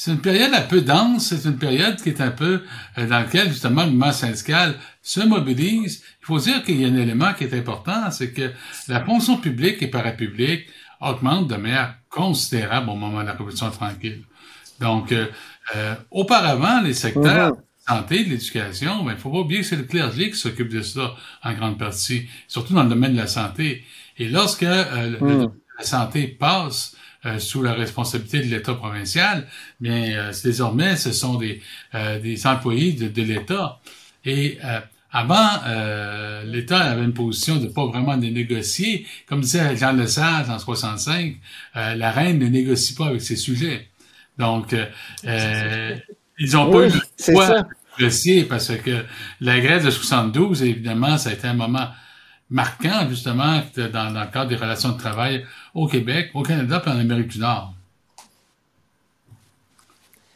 c'est 0.00 0.12
une 0.12 0.22
période 0.22 0.54
un 0.54 0.62
peu 0.62 0.80
dense, 0.80 1.26
c'est 1.26 1.46
une 1.46 1.58
période 1.58 2.00
qui 2.00 2.08
est 2.08 2.22
un 2.22 2.30
peu 2.30 2.62
euh, 2.96 3.06
dans 3.06 3.18
laquelle 3.18 3.50
justement 3.50 3.84
le 3.84 3.90
mouvement 3.90 4.12
syndical 4.12 4.76
se 5.02 5.20
mobilise. 5.20 6.02
Il 6.22 6.24
faut 6.24 6.38
dire 6.38 6.62
qu'il 6.62 6.80
y 6.80 6.86
a 6.86 6.88
un 6.88 6.96
élément 6.96 7.34
qui 7.34 7.44
est 7.44 7.52
important, 7.52 8.10
c'est 8.10 8.32
que 8.32 8.50
la 8.88 9.04
fonction 9.04 9.36
publique 9.36 9.82
et 9.82 9.88
parapublique 9.88 10.68
augmente 11.02 11.48
de 11.48 11.56
manière 11.56 11.96
considérable 12.08 12.88
au 12.88 12.94
moment 12.94 13.20
de 13.20 13.26
la 13.26 13.32
Révolution 13.32 13.70
tranquille. 13.70 14.22
Donc, 14.80 15.12
euh, 15.12 15.26
euh, 15.76 15.94
auparavant, 16.10 16.80
les 16.80 16.94
secteurs 16.94 17.50
de 17.50 17.56
la 17.86 17.96
santé, 17.96 18.24
de 18.24 18.30
l'éducation, 18.30 19.04
ben, 19.04 19.12
il 19.12 19.18
faut 19.18 19.30
pas 19.30 19.40
oublier 19.40 19.60
que 19.60 19.66
c'est 19.66 19.76
le 19.76 19.82
clergé 19.82 20.30
qui 20.30 20.38
s'occupe 20.38 20.70
de 20.70 20.80
ça 20.80 21.14
en 21.44 21.52
grande 21.52 21.78
partie, 21.78 22.26
surtout 22.48 22.72
dans 22.72 22.84
le 22.84 22.88
domaine 22.88 23.12
de 23.12 23.18
la 23.18 23.26
santé. 23.26 23.84
Et 24.16 24.30
lorsque 24.30 24.62
mm. 24.62 25.50
la 25.78 25.84
santé 25.84 26.26
passe 26.26 26.96
euh, 27.26 27.38
sous 27.38 27.62
la 27.62 27.74
responsabilité 27.74 28.38
de 28.40 28.46
l'État 28.46 28.72
provincial, 28.72 29.46
bien 29.78 30.10
euh, 30.16 30.32
désormais 30.42 30.96
ce 30.96 31.12
sont 31.12 31.34
des, 31.34 31.60
euh, 31.94 32.18
des 32.18 32.46
employés 32.46 32.92
de, 32.92 33.08
de 33.08 33.22
l'État. 33.22 33.78
Et 34.24 34.58
avant, 35.12 35.48
l'État 36.44 36.78
avait 36.78 37.04
une 37.04 37.14
position 37.14 37.56
de 37.56 37.66
pas 37.66 37.86
vraiment 37.86 38.16
de 38.16 38.26
négocier. 38.26 39.06
Comme 39.26 39.40
disait 39.40 39.76
Jean 39.76 39.92
Lesage 39.92 40.48
en 40.50 40.58
65, 40.58 41.36
la 41.74 42.10
reine 42.10 42.38
ne 42.38 42.46
négocie 42.46 42.94
pas 42.94 43.06
avec 43.06 43.22
ses 43.22 43.36
sujets. 43.36 43.88
Donc, 44.38 44.76
ils 45.24 46.56
ont 46.56 46.70
pas 46.70 46.86
eu 46.86 46.90
le 46.90 47.00
choix 47.18 47.62
de 47.62 47.66
négocier 47.98 48.44
parce 48.44 48.76
que 48.76 49.04
la 49.40 49.58
grève 49.60 49.86
de 49.86 49.90
72, 49.90 50.62
évidemment, 50.64 51.16
ça 51.16 51.30
a 51.30 51.32
été 51.32 51.48
un 51.48 51.54
moment 51.54 51.88
marquant, 52.50 53.08
justement, 53.08 53.62
dans, 53.76 53.90
dans, 53.90 54.20
le 54.20 54.30
cadre 54.30 54.48
des 54.48 54.56
relations 54.56 54.90
de 54.90 54.98
travail 54.98 55.46
au 55.74 55.86
Québec, 55.86 56.30
au 56.34 56.42
Canada 56.42 56.82
et 56.84 56.88
en 56.88 56.98
Amérique 56.98 57.28
du 57.28 57.38
Nord. 57.38 57.74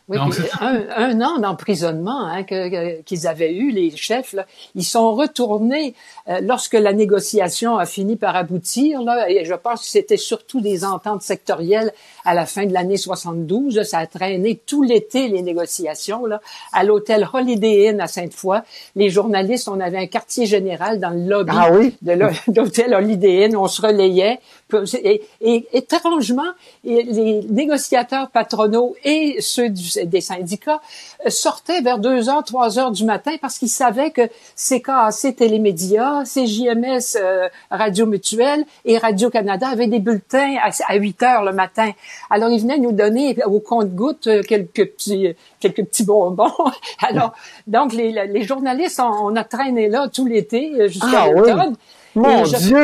Oui, 0.06 0.18
un, 0.60 0.82
un, 0.96 1.20
an 1.22 1.38
d'emprisonnement 1.38 2.26
hein, 2.26 2.44
qu'ils 2.44 3.26
avaient 3.26 3.54
eu, 3.54 3.70
les 3.70 3.90
chefs, 3.96 4.34
là, 4.34 4.44
ils 4.74 4.84
sont 4.84 5.14
retournés 5.14 5.94
euh, 6.28 6.40
lorsque 6.42 6.74
la 6.74 6.92
négociation 6.92 7.78
a 7.78 7.86
fini 7.86 8.16
par 8.16 8.36
aboutir. 8.36 9.00
Là, 9.00 9.30
et 9.30 9.46
je 9.46 9.54
pense 9.54 9.80
que 9.80 9.86
c'était 9.86 10.18
surtout 10.18 10.60
des 10.60 10.84
ententes 10.84 11.22
sectorielles 11.22 11.90
à 12.26 12.34
la 12.34 12.44
fin 12.44 12.66
de 12.66 12.74
l'année 12.74 12.98
72. 12.98 13.82
ça 13.84 14.00
a 14.00 14.06
traîné 14.06 14.60
tout 14.66 14.82
l'été 14.82 15.28
les 15.28 15.40
négociations 15.40 16.26
là, 16.26 16.42
à 16.74 16.84
l'hôtel 16.84 17.26
Holiday 17.32 17.88
Inn 17.88 18.00
à 18.02 18.06
Sainte-Foy. 18.06 18.60
Les 18.96 19.08
journalistes, 19.08 19.68
on 19.68 19.80
avait 19.80 19.96
un 19.96 20.06
quartier 20.06 20.44
général 20.44 21.00
dans 21.00 21.10
le 21.10 21.26
lobby 21.26 21.52
ah 21.54 21.70
de 22.02 22.12
l'hôtel 22.54 22.92
Holiday 22.92 23.46
Inn. 23.46 23.56
On 23.56 23.68
se 23.68 23.80
relayait. 23.80 24.38
Et, 24.72 25.22
et 25.40 25.66
étrangement, 25.72 26.42
les 26.84 27.42
négociateurs 27.48 28.30
patronaux 28.30 28.96
et 29.04 29.36
ceux 29.40 29.68
du 29.68 29.84
des 30.04 30.20
syndicats 30.20 30.80
euh, 31.24 31.30
sortaient 31.30 31.80
vers 31.80 31.98
2 31.98 32.28
heures, 32.28 32.42
3 32.44 32.78
heures 32.78 32.90
du 32.90 33.04
matin 33.04 33.32
parce 33.40 33.58
qu'ils 33.58 33.68
savaient 33.68 34.10
que 34.10 34.22
CKAC 34.56 35.36
Télémédia, 35.36 36.22
CJMS 36.24 37.16
euh, 37.16 37.48
Radio 37.70 38.06
Mutuelle 38.06 38.64
et 38.84 38.98
Radio-Canada 38.98 39.68
avaient 39.68 39.86
des 39.86 40.00
bulletins 40.00 40.56
à, 40.88 40.94
8 40.96 41.22
heures 41.22 41.44
le 41.44 41.52
matin. 41.52 41.90
Alors, 42.30 42.50
ils 42.50 42.60
venaient 42.60 42.78
nous 42.78 42.92
donner 42.92 43.36
au 43.44 43.60
compte-gouttes 43.60 44.26
euh, 44.26 44.42
quelques 44.42 44.86
petits, 44.86 45.34
quelques 45.60 45.84
petits 45.84 46.04
bonbons. 46.04 46.52
Alors, 47.06 47.34
donc, 47.66 47.92
les, 47.92 48.12
les 48.12 48.42
journalistes, 48.42 49.00
on, 49.00 49.36
a 49.36 49.44
traîné 49.44 49.88
là 49.88 50.08
tout 50.08 50.26
l'été 50.26 50.88
jusqu'à 50.88 51.24
ah, 51.24 51.30
l'automne. 51.30 51.76
Mon 52.14 52.42
Dieu! 52.42 52.82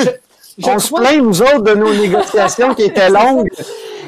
On 0.64 0.78
se 0.78 0.94
plaint, 0.94 1.22
nous 1.22 1.42
autres, 1.42 1.62
de 1.62 1.74
nos 1.74 1.92
négociations 1.94 2.74
qui 2.74 2.82
étaient 2.82 3.10
longues. 3.20 3.48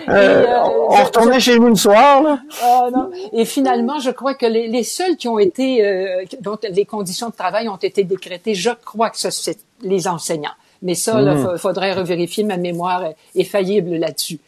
Euh, 0.08 0.12
euh, 0.12 0.46
on 0.88 1.04
retournait 1.04 1.40
chez 1.40 1.58
nous 1.58 1.68
le 1.68 1.74
soir. 1.76 2.22
Là. 2.22 2.38
Ah, 2.62 2.88
Et 3.32 3.44
finalement, 3.44 3.98
je 3.98 4.10
crois 4.10 4.34
que 4.34 4.46
les, 4.46 4.68
les 4.68 4.82
seuls 4.82 5.16
qui 5.16 5.28
ont 5.28 5.38
été, 5.38 5.86
euh, 5.86 6.24
dont 6.40 6.58
les 6.68 6.84
conditions 6.84 7.28
de 7.28 7.34
travail 7.34 7.68
ont 7.68 7.76
été 7.76 8.04
décrétées, 8.04 8.54
je 8.54 8.70
crois 8.84 9.10
que 9.10 9.16
c'est 9.18 9.58
les 9.82 10.08
enseignants. 10.08 10.50
Mais 10.82 10.94
ça, 10.96 11.20
il 11.20 11.28
hmm. 11.28 11.58
faudrait 11.58 11.92
revérifier. 11.92 12.42
Ma 12.42 12.56
mémoire 12.56 13.04
est 13.36 13.44
faillible 13.44 13.94
là-dessus. 13.96 14.40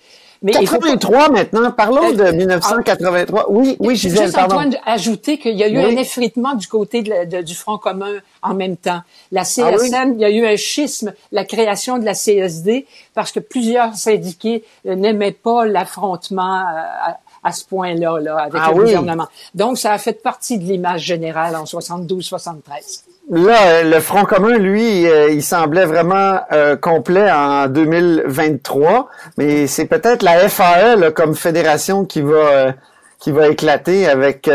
Mais 0.45 0.53
83 0.53 1.31
maintenant, 1.31 1.71
parlons 1.73 2.13
de 2.13 2.31
1983. 2.31 3.41
Euh, 3.41 3.45
oui, 3.49 3.77
oui, 3.81 3.97
Gisèle, 3.97 4.25
Juste 4.25 4.35
pardon. 4.35 4.57
Antoine 4.57 4.77
ajouter 4.85 5.39
qu'il 5.39 5.57
y 5.57 5.65
a 5.65 5.69
eu 5.69 5.79
un 5.79 5.97
effritement 5.97 6.55
du 6.55 6.69
côté 6.69 7.03
de 7.03 7.41
du 7.41 7.55
Front 7.55 7.79
commun 7.79 8.13
en 8.43 8.53
même 8.53 8.77
temps. 8.77 9.01
La 9.33 9.41
ah 9.41 9.45
CSN, 9.45 10.17
il 10.17 10.21
y 10.21 10.25
a 10.25 10.31
eu 10.31 10.45
un 10.47 10.57
schisme, 10.57 11.15
la 11.33 11.47
création 11.47 11.97
de 11.97 12.05
la 12.05 12.13
CSD, 12.13 12.85
parce 13.15 13.33
que 13.33 13.41
plusieurs 13.41 13.97
syndiqués 13.97 14.65
euh, 14.87 14.95
n'aimaient 14.95 15.33
pas 15.33 15.65
l'affrontement 15.65 16.61
euh, 16.61 17.13
à, 17.43 17.53
ce 17.53 17.65
point-là 17.65 18.21
là, 18.21 18.37
avec 18.37 18.61
ah 18.63 18.71
le 18.71 18.83
gouvernement. 18.83 19.29
Donc, 19.55 19.79
ça 19.79 19.93
a 19.93 19.99
fait 19.99 20.23
partie 20.23 20.59
de 20.59 20.65
l'image 20.65 21.05
générale 21.05 21.57
en 21.57 21.65
72-73. 21.65 23.14
Là, 23.31 23.83
le 23.83 24.01
Front 24.01 24.25
commun, 24.25 24.59
lui, 24.59 25.07
euh, 25.07 25.31
il 25.31 25.43
semblait 25.43 25.87
vraiment 25.87 26.41
euh, 26.53 26.77
complet 26.77 27.31
en 27.31 27.69
2023, 27.69 29.09
mais 29.39 29.67
c'est 29.67 29.87
peut-être 29.87 30.23
la 30.23 30.47
FAE 30.49 31.11
comme 31.13 31.35
fédération 31.35 32.05
qui 32.05 32.21
va 32.21 32.35
euh, 32.35 32.73
qui 33.19 33.33
va 33.33 33.49
éclater 33.49 34.07
avec 34.07 34.51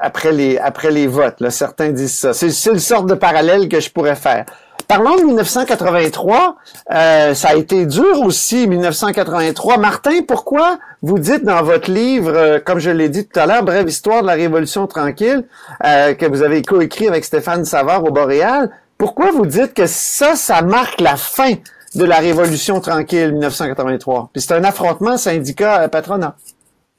après 0.00 0.30
les 0.30 0.58
après 0.58 0.92
les 0.92 1.08
votes. 1.08 1.48
Certains 1.48 1.88
disent 1.88 2.16
ça. 2.16 2.32
C'est 2.32 2.46
le 2.70 2.78
sorte 2.78 3.06
de 3.06 3.14
parallèle 3.14 3.68
que 3.68 3.80
je 3.80 3.90
pourrais 3.90 4.14
faire. 4.14 4.44
Parlons 4.90 5.14
de 5.14 5.22
1983. 5.22 6.56
Euh, 6.90 7.32
ça 7.32 7.50
a 7.50 7.54
été 7.54 7.86
dur 7.86 8.22
aussi, 8.22 8.66
1983. 8.66 9.78
Martin, 9.78 10.22
pourquoi 10.26 10.80
vous 11.00 11.20
dites 11.20 11.44
dans 11.44 11.62
votre 11.62 11.88
livre, 11.88 12.32
euh, 12.34 12.58
comme 12.58 12.80
je 12.80 12.90
l'ai 12.90 13.08
dit 13.08 13.24
tout 13.24 13.38
à 13.38 13.46
l'heure, 13.46 13.62
Brève 13.62 13.88
histoire 13.88 14.22
de 14.22 14.26
la 14.26 14.32
Révolution 14.32 14.88
tranquille, 14.88 15.44
euh, 15.84 16.14
que 16.14 16.26
vous 16.26 16.42
avez 16.42 16.62
coécrit 16.62 17.06
avec 17.06 17.24
Stéphane 17.24 17.64
Savard 17.64 18.02
au 18.02 18.10
Boréal, 18.10 18.68
pourquoi 18.98 19.30
vous 19.30 19.46
dites 19.46 19.74
que 19.74 19.86
ça, 19.86 20.34
ça 20.34 20.60
marque 20.60 21.00
la 21.00 21.14
fin 21.14 21.52
de 21.94 22.04
la 22.04 22.18
Révolution 22.18 22.80
tranquille 22.80 23.30
1983? 23.30 24.30
Puis 24.32 24.42
c'est 24.42 24.54
un 24.54 24.64
affrontement 24.64 25.16
syndicat-patronat. 25.16 26.34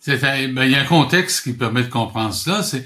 Ben, 0.08 0.64
il 0.64 0.72
y 0.72 0.76
a 0.76 0.80
un 0.80 0.86
contexte 0.86 1.44
qui 1.44 1.52
permet 1.52 1.84
de 1.84 1.90
comprendre 1.90 2.34
cela. 2.34 2.64
C'est 2.64 2.86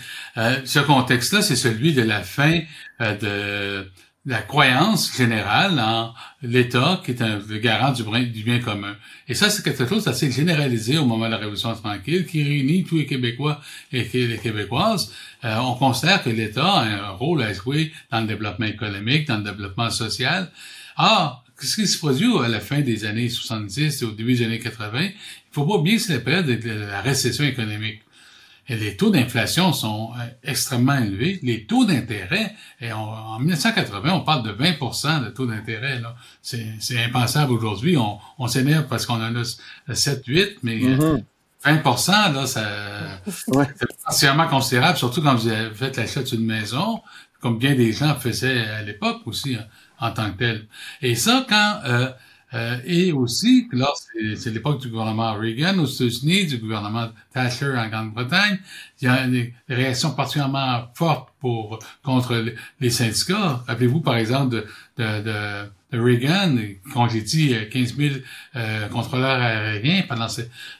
ce 0.66 0.80
contexte-là, 0.80 1.44
c'est 1.44 1.56
celui 1.56 1.94
de 1.94 2.02
la 2.02 2.24
fin 2.24 2.60
de 3.00 3.86
la 4.26 4.42
croyance 4.42 5.16
générale 5.16 5.80
en 5.80 6.14
l'État 6.42 7.00
qui 7.06 7.12
est 7.12 7.22
un 7.22 7.40
garant 7.62 7.92
du, 7.92 8.04
bien 8.44 8.60
commun. 8.60 8.96
Et 9.28 9.36
ça, 9.36 9.50
c'est 9.50 9.64
quelque 9.64 9.88
chose 9.88 10.06
d'assez 10.06 10.32
généralisé 10.32 10.98
au 10.98 11.06
moment 11.06 11.26
de 11.26 11.32
la 11.32 11.38
Révolution 11.38 11.74
tranquille, 11.76 12.26
qui 12.26 12.44
réunit 12.44 12.84
tous 12.84 12.98
les 12.98 13.06
Québécois 13.06 13.62
et 13.92 14.08
les 14.14 14.38
Québécoises. 14.38 15.14
Euh, 15.44 15.58
on 15.58 15.76
considère 15.76 16.24
que 16.24 16.30
l'État 16.30 16.66
a 16.66 16.86
un 16.86 17.10
rôle 17.12 17.44
à 17.44 17.54
jouer 17.54 17.92
dans 18.12 18.22
le 18.22 18.28
développement 18.28 18.66
économique, 18.66 19.28
dans 19.28 19.38
le 19.38 19.44
développement 19.44 19.92
social. 19.92 20.52
Ah, 20.98 21.44
qu'est-ce 21.60 21.76
qui 21.76 21.88
se 21.88 22.00
produit 22.00 22.32
à 22.44 22.48
la 22.48 22.60
fin 22.60 22.82
des 22.82 23.06
années 23.06 23.30
70 23.30 24.02
et 24.02 24.06
au 24.06 24.12
début 24.12 24.34
des 24.34 24.46
années 24.46 24.60
80? 24.60 25.02
Il 25.04 25.14
faut 25.52 25.66
pas 25.66 25.76
oublier 25.76 25.98
que 25.98 26.04
c'est 26.04 26.14
la 26.14 26.20
période 26.20 26.48
de 26.48 26.72
la 26.72 27.02
récession 27.02 27.44
économique. 27.44 28.02
Et 28.68 28.76
les 28.76 28.98
taux 28.98 29.12
d'inflation 29.12 29.74
sont 29.74 30.12
euh, 30.14 30.26
extrêmement 30.44 30.96
élevés. 30.96 31.40
Les 31.44 31.66
taux 31.66 31.86
d'intérêt, 31.86 32.56
et 32.82 32.92
en 32.92 33.40
1980, 33.40 34.12
on 34.14 34.22
parle 34.22 34.44
de 34.44 34.52
20% 34.52 35.24
de 35.24 35.30
taux 35.30 35.46
d'intérêt. 35.46 36.02
C'est 36.42 37.04
impensable 37.04 37.54
aujourd'hui. 37.54 37.98
On, 37.98 38.20
on 38.40 38.48
s'énerve 38.48 38.88
parce 38.88 39.06
qu'on 39.06 39.22
en 39.22 39.36
a 39.36 39.44
7-8, 39.90 40.58
mais 40.64 40.80
20 40.80 41.04
euh, 41.04 41.22
mm-hmm. 41.66 42.34
là, 42.34 42.48
ça, 42.48 43.22
c'est 43.28 44.04
particulièrement 44.04 44.48
considérable, 44.48 44.98
surtout 44.98 45.22
quand 45.22 45.36
vous 45.36 45.48
avez 45.48 45.74
fait 45.74 45.96
l'achat 45.98 46.24
d'une 46.24 46.46
maison, 46.46 47.02
comme 47.42 47.60
bien 47.60 47.76
des 47.76 47.92
gens 47.92 48.16
faisaient 48.16 48.68
à 48.68 48.82
l'époque 48.82 49.22
aussi 49.26 49.58
en, 50.00 50.12
tant 50.12 50.32
que 50.32 50.38
tel. 50.38 50.68
Et 51.04 51.16
ça, 51.16 51.46
quand 51.48 51.82
euh, 51.86 52.10
euh, 52.56 52.78
et 52.86 53.12
aussi, 53.12 53.68
là, 53.74 53.92
c'est 54.38 54.52
l'époque 54.52 54.80
du 54.80 54.88
gouvernement 54.88 55.34
Reagan 55.34 55.78
aux 55.80 55.86
États-Unis, 55.86 56.46
du 56.46 56.58
gouvernement 56.58 57.10
Thatcher 57.34 57.74
en 57.78 57.90
Grande-Bretagne. 57.90 58.60
Il 59.02 59.06
y 59.06 59.08
a 59.08 59.28
des 59.28 59.54
réactions 59.68 60.12
particulièrement 60.12 60.86
fortes 60.94 61.30
pour 61.42 61.80
contre 62.04 62.46
les 62.80 62.90
syndicats. 62.90 63.64
Rappelez-vous, 63.68 64.00
par 64.00 64.16
exemple, 64.16 64.56
de, 64.56 64.66
de, 64.98 65.22
de, 65.22 65.70
de 65.92 66.00
Reagan, 66.00 66.56
dit 66.56 67.56
15 67.72 67.96
000 67.98 68.16
euh, 68.56 68.88
contrôleurs 68.90 69.42
aériens 69.42 70.04
pendant 70.08 70.28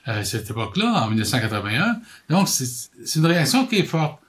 euh, 0.08 0.24
cette 0.24 0.50
époque-là, 0.50 1.04
en 1.04 1.08
1981. 1.08 2.00
Donc, 2.30 2.48
c'est 2.48 3.16
une 3.16 3.26
réaction 3.26 3.66
qui 3.66 3.76
est 3.76 3.84
forte. 3.84 4.20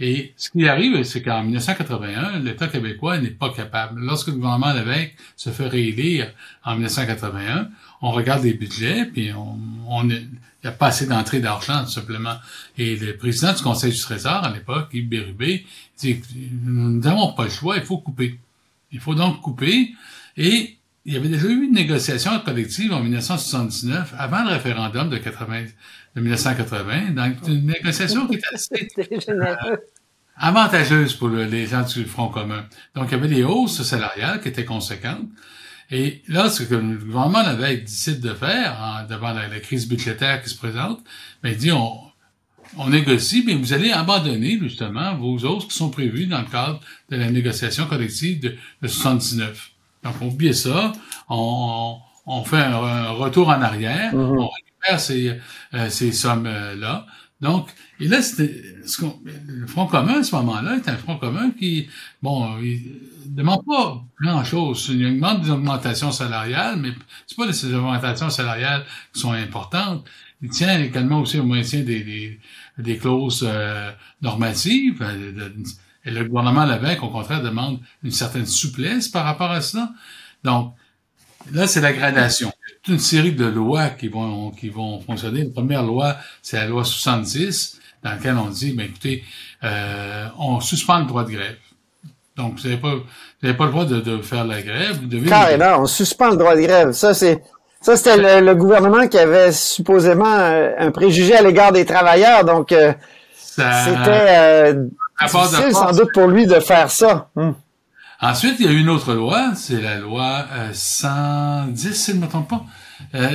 Et 0.00 0.34
ce 0.36 0.50
qui 0.50 0.66
arrive, 0.66 1.02
c'est 1.04 1.22
qu'en 1.22 1.42
1981, 1.44 2.40
l'État 2.40 2.66
québécois 2.66 3.18
n'est 3.18 3.30
pas 3.30 3.50
capable. 3.50 4.00
Lorsque 4.00 4.28
le 4.28 4.34
gouvernement 4.34 4.72
Lévesque 4.72 5.14
se 5.36 5.50
fait 5.50 5.68
réélire 5.68 6.32
en 6.64 6.72
1981, 6.74 7.68
on 8.02 8.10
regarde 8.10 8.42
les 8.42 8.54
budgets, 8.54 9.04
puis 9.06 9.32
on, 9.32 9.56
on 9.88 10.08
il 10.64 10.68
n'y 10.68 10.74
a 10.74 10.78
pas 10.78 10.86
assez 10.86 11.06
d'entrée 11.06 11.40
d'argent, 11.40 11.84
tout 11.84 11.90
simplement. 11.90 12.36
Et 12.78 12.96
le 12.96 13.18
président 13.18 13.52
du 13.52 13.62
Conseil 13.62 13.92
du 13.92 14.00
Trésor, 14.00 14.44
à 14.44 14.50
l'époque, 14.50 14.88
Yves 14.94 15.08
Bérubé, 15.08 15.66
dit 15.98 16.22
nous 16.62 17.00
n'avons 17.00 17.34
pas 17.34 17.44
le 17.44 17.50
choix, 17.50 17.76
il 17.76 17.82
faut 17.82 17.98
couper. 17.98 18.38
Il 18.90 18.98
faut 18.98 19.14
donc 19.14 19.42
couper. 19.42 19.92
Et 20.38 20.78
il 21.06 21.12
y 21.12 21.16
avait 21.16 21.28
déjà 21.28 21.46
eu 21.46 21.64
une 21.64 21.72
négociation 21.72 22.38
collective 22.40 22.92
en 22.92 23.00
1979, 23.00 24.14
avant 24.18 24.42
le 24.42 24.50
référendum 24.50 25.10
de 25.10 25.18
80, 25.18 25.64
de 26.16 26.20
1980, 26.20 27.10
donc 27.10 27.34
une 27.46 27.66
négociation 27.66 28.26
qui 28.26 28.36
était 28.36 28.54
assez 28.54 28.88
euh, 29.28 29.76
avantageuse 30.36 31.14
pour 31.14 31.28
les 31.28 31.66
gens 31.66 31.82
du 31.82 32.06
Front 32.06 32.28
commun. 32.28 32.64
Donc, 32.94 33.08
il 33.08 33.12
y 33.12 33.14
avait 33.14 33.28
des 33.28 33.44
hausses 33.44 33.82
salariales 33.82 34.40
qui 34.40 34.48
étaient 34.48 34.64
conséquentes. 34.64 35.28
Et 35.90 36.22
là, 36.28 36.48
ce 36.48 36.62
que 36.62 36.74
le 36.74 36.96
gouvernement 36.96 37.40
avait 37.40 37.76
décidé 37.76 38.28
de 38.28 38.34
faire 38.34 39.06
devant 39.10 39.32
la, 39.34 39.60
crise 39.60 39.86
budgétaire 39.86 40.42
qui 40.42 40.48
se 40.48 40.56
présente, 40.56 41.04
ben, 41.42 41.50
il 41.50 41.58
dit 41.58 41.72
on, 41.72 41.98
on 42.78 42.88
négocie, 42.88 43.44
mais 43.46 43.54
vous 43.54 43.74
allez 43.74 43.92
abandonner 43.92 44.58
justement 44.58 45.14
vos 45.16 45.44
hausses 45.44 45.66
qui 45.66 45.76
sont 45.76 45.90
prévues 45.90 46.26
dans 46.26 46.40
le 46.40 46.46
cadre 46.46 46.80
de 47.10 47.16
la 47.16 47.30
négociation 47.30 47.86
collective 47.86 48.40
de, 48.40 48.56
de 48.80 48.88
79. 48.88 49.73
Donc, 50.04 50.14
on 50.20 50.26
oublie 50.26 50.54
ça, 50.54 50.92
on, 51.28 51.96
on 52.26 52.44
fait 52.44 52.58
un, 52.58 53.10
retour 53.10 53.48
en 53.48 53.62
arrière, 53.62 54.14
mm-hmm 54.14 54.48
ces, 54.98 55.40
euh, 55.74 55.88
ces 55.88 56.12
sommes-là. 56.12 57.06
Donc, 57.40 57.68
et 58.00 58.08
là, 58.08 58.22
c'était, 58.22 58.62
le 59.46 59.66
Front 59.66 59.86
commun, 59.86 60.20
à 60.20 60.22
ce 60.22 60.34
moment-là, 60.36 60.76
est 60.76 60.88
un 60.88 60.96
Front 60.96 61.16
commun 61.16 61.50
qui, 61.50 61.88
bon, 62.22 62.58
il 62.58 63.00
demande 63.26 63.64
pas 63.66 64.02
grand-chose. 64.20 64.88
Il 64.90 65.14
demande 65.14 65.42
des 65.42 65.50
augmentations 65.50 66.10
salariales, 66.10 66.78
mais 66.78 66.90
c'est 67.26 67.36
pas 67.36 67.52
ces 67.52 67.74
augmentations 67.74 68.30
salariales 68.30 68.84
qui 69.12 69.20
sont 69.20 69.32
importantes. 69.32 70.04
Il 70.42 70.50
tient 70.50 70.78
également 70.80 71.20
aussi 71.20 71.38
au 71.38 71.44
maintien 71.44 71.80
des, 71.80 72.02
des, 72.02 72.40
des 72.78 72.98
clauses 72.98 73.46
euh, 73.46 73.92
normatives. 74.20 75.02
Euh, 75.02 75.50
et 76.04 76.10
le 76.10 76.24
gouvernement 76.24 76.64
Lévesque, 76.64 77.02
au 77.02 77.10
contraire, 77.10 77.42
demande 77.42 77.80
une 78.02 78.10
certaine 78.10 78.46
souplesse 78.46 79.08
par 79.08 79.24
rapport 79.24 79.50
à 79.50 79.60
cela. 79.60 79.90
Donc, 80.42 80.74
Là, 81.52 81.66
c'est 81.66 81.80
la 81.80 81.92
gradation. 81.92 82.52
Toute 82.82 82.94
une 82.94 83.00
série 83.00 83.32
de 83.32 83.44
lois 83.44 83.90
qui 83.90 84.08
vont, 84.08 84.50
qui 84.50 84.68
vont 84.68 85.00
fonctionner. 85.00 85.44
La 85.44 85.50
première 85.50 85.82
loi, 85.82 86.16
c'est 86.42 86.56
la 86.56 86.66
loi 86.66 86.84
70, 86.84 87.80
dans 88.02 88.10
laquelle 88.10 88.36
on 88.36 88.48
dit, 88.48 88.72
ben, 88.72 88.86
écoutez, 88.86 89.24
euh, 89.62 90.26
on 90.38 90.60
suspend 90.60 91.00
le 91.00 91.06
droit 91.06 91.24
de 91.24 91.30
grève. 91.30 91.56
Donc, 92.36 92.58
vous 92.58 92.68
n'avez 92.68 92.80
pas, 92.80 92.94
pas 93.54 93.64
le 93.66 93.70
droit 93.70 93.84
de, 93.84 94.00
de 94.00 94.22
faire 94.22 94.44
la 94.44 94.62
grève. 94.62 95.00
Vous 95.02 95.28
Carrément, 95.28 95.82
on 95.82 95.86
suspend 95.86 96.30
le 96.30 96.36
droit 96.36 96.56
de 96.56 96.62
grève. 96.62 96.92
Ça, 96.92 97.14
c'est, 97.14 97.42
ça, 97.80 97.96
c'était 97.96 98.40
le, 98.40 98.54
gouvernement 98.54 99.06
qui 99.06 99.18
avait 99.18 99.52
supposément 99.52 100.24
un, 100.24 100.90
préjugé 100.90 101.36
à 101.36 101.42
l'égard 101.42 101.72
des 101.72 101.84
travailleurs. 101.84 102.44
Donc, 102.44 102.72
euh, 102.72 102.92
c'était 103.34 104.00
euh, 104.02 104.86
difficile 105.20 105.72
sans 105.72 105.92
doute 105.92 106.12
pour 106.12 106.26
lui 106.26 106.46
de 106.46 106.60
faire 106.60 106.90
ça. 106.90 107.30
Hmm. 107.34 107.52
Ensuite, 108.20 108.56
il 108.60 108.66
y 108.66 108.68
a 108.68 108.72
une 108.72 108.88
autre 108.88 109.12
loi, 109.12 109.54
c'est 109.54 109.80
la 109.80 109.98
loi 109.98 110.46
110, 110.72 111.92
si 111.92 112.12
je 112.12 112.16
ne 112.16 112.22
me 112.22 112.28
trompe 112.28 112.48
pas, 112.48 112.64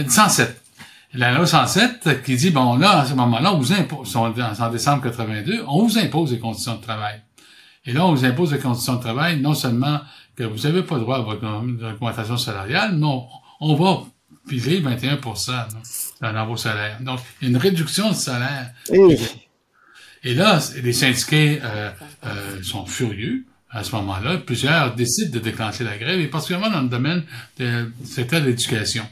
107. 0.08 0.62
La 1.14 1.32
loi 1.34 1.46
107 1.46 2.24
qui 2.24 2.36
dit, 2.36 2.50
bon, 2.50 2.76
là, 2.78 3.00
à 3.00 3.06
ce 3.06 3.14
moment-là, 3.14 3.54
on 3.54 3.58
vous 3.58 3.74
impose, 3.74 4.16
en 4.16 4.30
décembre 4.70 5.04
82, 5.04 5.64
on 5.68 5.84
vous 5.84 5.98
impose 5.98 6.32
des 6.32 6.40
conditions 6.40 6.76
de 6.76 6.82
travail. 6.82 7.22
Et 7.86 7.94
là, 7.94 8.06
on 8.06 8.14
vous 8.14 8.26
impose 8.26 8.52
des 8.52 8.60
conditions 8.60 8.96
de 8.96 9.02
travail, 9.02 9.40
non 9.40 9.54
seulement 9.54 10.00
que 10.36 10.44
vous 10.44 10.60
n'avez 10.60 10.84
pas 10.84 10.98
droit 10.98 11.18
à 11.18 11.22
votre 11.22 11.46
augmentation 11.46 12.38
salariale, 12.38 12.96
non, 12.96 13.28
on 13.60 13.76
va 13.76 14.04
piler 14.48 14.82
21% 14.82 15.52
dans 16.22 16.46
vos 16.46 16.58
salaires. 16.58 16.98
Donc, 17.02 17.20
une 17.42 17.58
réduction 17.58 18.10
de 18.10 18.16
salaire. 18.16 18.72
Et 18.92 19.18
là, 20.24 20.60
les 20.82 20.94
syndiqués 20.94 21.60
euh, 21.64 21.92
euh, 22.26 22.62
sont 22.64 22.86
furieux 22.86 23.46
à 23.70 23.84
ce 23.84 23.96
moment-là. 23.96 24.38
Plusieurs 24.38 24.96
décident 24.96 25.32
de 25.32 25.40
déclencher 25.40 25.84
la 25.84 25.98
grève, 25.98 26.20
et 26.20 26.28
particulièrement 26.28 26.72
dans 26.72 26.82
le 26.82 26.90
domaine 26.90 27.24
de 27.58 27.92
secteur 28.04 28.42
de 28.42 28.48
l'éducation. 28.48 29.06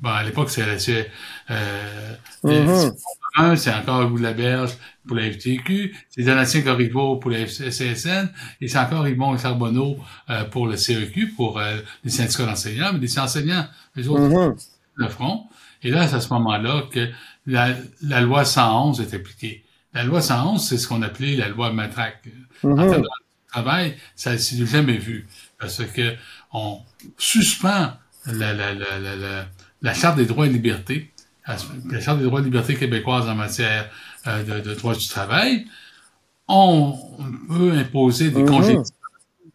Bon, 0.00 0.10
à 0.10 0.22
l'époque, 0.22 0.50
c'est 0.50 1.10
euh, 1.50 2.14
mm-hmm. 2.42 3.56
c'est 3.56 3.74
encore 3.74 4.08
Louis 4.08 4.22
Laberge 4.22 4.72
pour 5.06 5.16
la 5.16 5.30
FTQ, 5.30 5.94
c'est 6.10 6.22
Donatien 6.22 6.62
Corriveau 6.62 7.16
pour 7.16 7.30
la 7.30 7.44
CSN, 7.44 8.30
et 8.60 8.68
c'est 8.68 8.78
encore 8.78 9.06
Yvon 9.06 9.36
Charbonneau 9.36 9.98
euh, 10.30 10.44
pour 10.44 10.66
le 10.66 10.76
CEQ, 10.76 11.32
pour 11.36 11.58
euh, 11.58 11.76
les 12.04 12.10
syndicats 12.10 12.46
d'enseignants, 12.46 12.92
mais 12.92 13.00
les 13.00 13.18
enseignants, 13.18 13.66
les 13.96 14.08
autres, 14.08 14.22
mm-hmm. 14.22 14.68
le 14.94 15.08
front. 15.08 15.44
Et 15.82 15.90
là, 15.90 16.08
c'est 16.08 16.16
à 16.16 16.20
ce 16.20 16.32
moment-là 16.32 16.84
que 16.90 17.10
la, 17.46 17.74
la, 18.02 18.22
loi 18.22 18.44
111 18.44 19.00
est 19.02 19.14
appliquée. 19.14 19.64
La 19.94 20.04
loi 20.04 20.20
111, 20.20 20.66
c'est 20.66 20.78
ce 20.78 20.88
qu'on 20.88 21.02
appelait 21.02 21.36
la 21.36 21.48
loi 21.48 21.72
matraque. 21.72 22.22
Mm-hmm. 22.62 22.72
En 22.72 22.90
termes 22.90 23.02
de 23.02 23.08
travail, 23.50 23.96
ça 24.16 24.32
ne 24.32 24.36
s'est 24.38 24.66
jamais 24.66 24.98
vu. 24.98 25.26
Parce 25.58 25.82
que 25.84 26.14
on 26.52 26.80
suspend 27.16 27.92
la, 28.26 28.52
la, 28.52 28.74
la, 28.74 28.98
la, 28.98 29.46
la 29.82 29.94
Charte 29.94 30.16
des 30.16 30.26
droits 30.26 30.46
et 30.46 30.50
libertés, 30.50 31.12
la 31.46 32.00
Charte 32.00 32.18
des 32.18 32.24
droits 32.24 32.40
et 32.40 32.44
libertés 32.44 32.74
québécoises 32.74 33.28
en 33.28 33.34
matière 33.34 33.88
euh, 34.26 34.42
de, 34.42 34.68
de 34.68 34.74
droits 34.74 34.94
du 34.94 35.06
travail, 35.06 35.66
on 36.48 36.98
peut 37.48 37.72
imposer 37.72 38.30
des 38.30 38.44
congés 38.44 38.78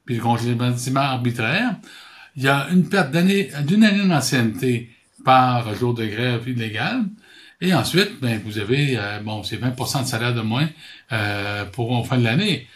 puis 0.05 0.15
des 0.15 0.22
congédiements 0.22 1.01
arbitraires. 1.01 1.75
Il 2.36 2.41
y 2.41 2.48
a 2.48 2.67
une 2.72 2.89
perte 2.89 3.12
d'année, 3.12 3.51
d'une 3.63 3.84
année 3.84 4.08
d'ancienneté 4.08 4.89
par 5.24 5.72
jour 5.75 5.93
de 5.93 6.05
grève 6.05 6.48
illégale. 6.48 7.03
Et 7.61 7.73
ensuite, 7.73 8.19
ben, 8.21 8.41
vous 8.43 8.57
avez, 8.57 8.97
euh, 8.97 9.19
bon, 9.21 9.43
c'est 9.43 9.57
20% 9.57 10.03
de 10.03 10.07
salaire 10.07 10.33
de 10.33 10.41
moins 10.41 10.69
euh, 11.11 11.65
pour 11.65 12.07
fin 12.07 12.17
de 12.17 12.23
l'année. 12.23 12.67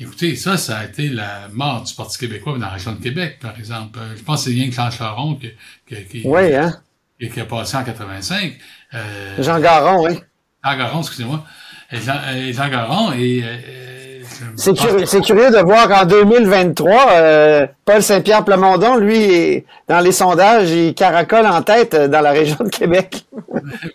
Écoutez, 0.00 0.34
ça, 0.34 0.56
ça 0.56 0.78
a 0.78 0.84
été 0.84 1.08
la 1.08 1.48
mort 1.52 1.82
du 1.82 1.94
Parti 1.94 2.18
québécois 2.18 2.54
dans 2.54 2.58
la 2.60 2.70
région 2.70 2.92
de 2.92 3.00
Québec, 3.00 3.38
par 3.40 3.56
exemple. 3.58 4.00
Je 4.16 4.22
pense 4.22 4.44
que 4.44 4.50
c'est 4.50 4.56
rien 4.56 4.68
que 4.68 4.74
Clanche 4.74 4.98
Laron 4.98 5.36
qui, 5.36 5.50
qui, 5.86 6.04
qui, 6.06 6.22
oui, 6.24 6.54
hein? 6.54 6.82
et 7.20 7.28
qui 7.28 7.40
a 7.40 7.44
passé 7.44 7.76
en 7.76 7.84
85. 7.84 8.58
Euh, 8.94 9.42
Jean 9.42 9.60
Garon, 9.60 10.04
oui. 10.04 10.18
Jean 10.64 10.76
Garon, 10.76 11.00
excusez-moi. 11.00 11.44
Et 11.92 12.00
Jean, 12.00 12.16
euh, 12.26 12.52
Jean 12.52 12.68
Garon 12.68 13.12
et 13.12 13.42
euh, 13.44 14.11
c'est 14.56 14.74
curieux, 14.74 15.04
curieux, 15.20 15.50
de 15.50 15.64
voir 15.64 15.88
qu'en 15.88 16.04
2023, 16.04 17.06
euh, 17.12 17.66
Paul 17.84 18.02
Saint-Pierre 18.02 18.44
Plamondon, 18.44 18.96
lui, 18.96 19.64
dans 19.88 20.00
les 20.00 20.12
sondages, 20.12 20.70
il 20.70 20.94
caracole 20.94 21.46
en 21.46 21.62
tête 21.62 21.94
dans 21.94 22.20
la 22.20 22.30
région 22.30 22.58
de 22.60 22.68
Québec. 22.68 23.24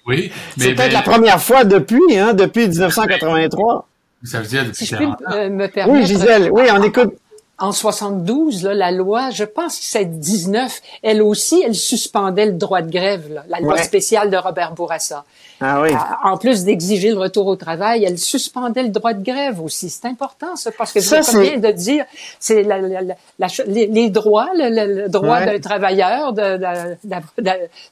oui. 0.06 0.32
C'est 0.58 0.74
peut-être 0.74 0.94
la 0.94 1.02
première 1.02 1.42
fois 1.42 1.64
depuis, 1.64 2.18
hein, 2.18 2.34
depuis 2.34 2.68
1983. 2.68 3.88
Ça 4.24 4.40
veut 4.40 4.48
dire 4.48 4.64
depuis 4.64 4.86
si 4.86 4.86
je 4.86 4.96
peux 4.96 5.06
me 5.06 5.68
permettre. 5.68 5.90
Oui, 5.90 6.06
Gisèle, 6.06 6.50
oui, 6.52 6.64
on 6.72 6.82
écoute 6.84 7.14
en 7.60 7.72
72, 7.72 8.64
là, 8.64 8.74
la 8.76 8.92
loi, 8.92 9.32
je 9.32 9.44
pense 9.44 9.80
que 9.80 9.84
c'est 9.84 10.06
19, 10.06 10.80
elle 11.02 11.24
aussi, 11.24 11.64
elle 11.66 11.74
suspendait 11.74 12.46
le 12.46 12.52
droit 12.52 12.82
de 12.82 12.92
grève, 12.92 13.34
là, 13.34 13.44
la 13.50 13.60
loi 13.60 13.78
spéciale 13.78 14.30
de 14.30 14.38
Robert 14.38 14.74
Bourassa. 14.74 15.26
Ah 15.60 15.82
oui. 15.82 15.90
Euh, 15.92 15.96
en 16.24 16.38
plus 16.38 16.66
d'exiger 16.66 17.10
le 17.10 17.18
retour 17.18 17.48
au 17.48 17.56
travail, 17.56 18.04
elle 18.04 18.20
suspendait 18.20 18.84
le 18.84 18.90
droit 18.90 19.14
de 19.14 19.24
grève 19.24 19.60
aussi. 19.60 19.90
C'est 19.90 20.08
important, 20.08 20.56
ça, 20.56 20.70
parce 20.78 20.94
que 20.94 21.00
ça, 21.00 21.22
vous 21.22 21.40
de 21.40 21.72
dire, 21.72 22.06
c'est 22.40 22.62
la, 22.62 22.80
la, 22.80 23.02
la, 23.40 23.48
les, 23.66 24.10
droits, 24.12 24.50
le, 24.54 25.08
droit 25.08 25.42
d'un 25.42 25.60
travailleur 25.60 26.34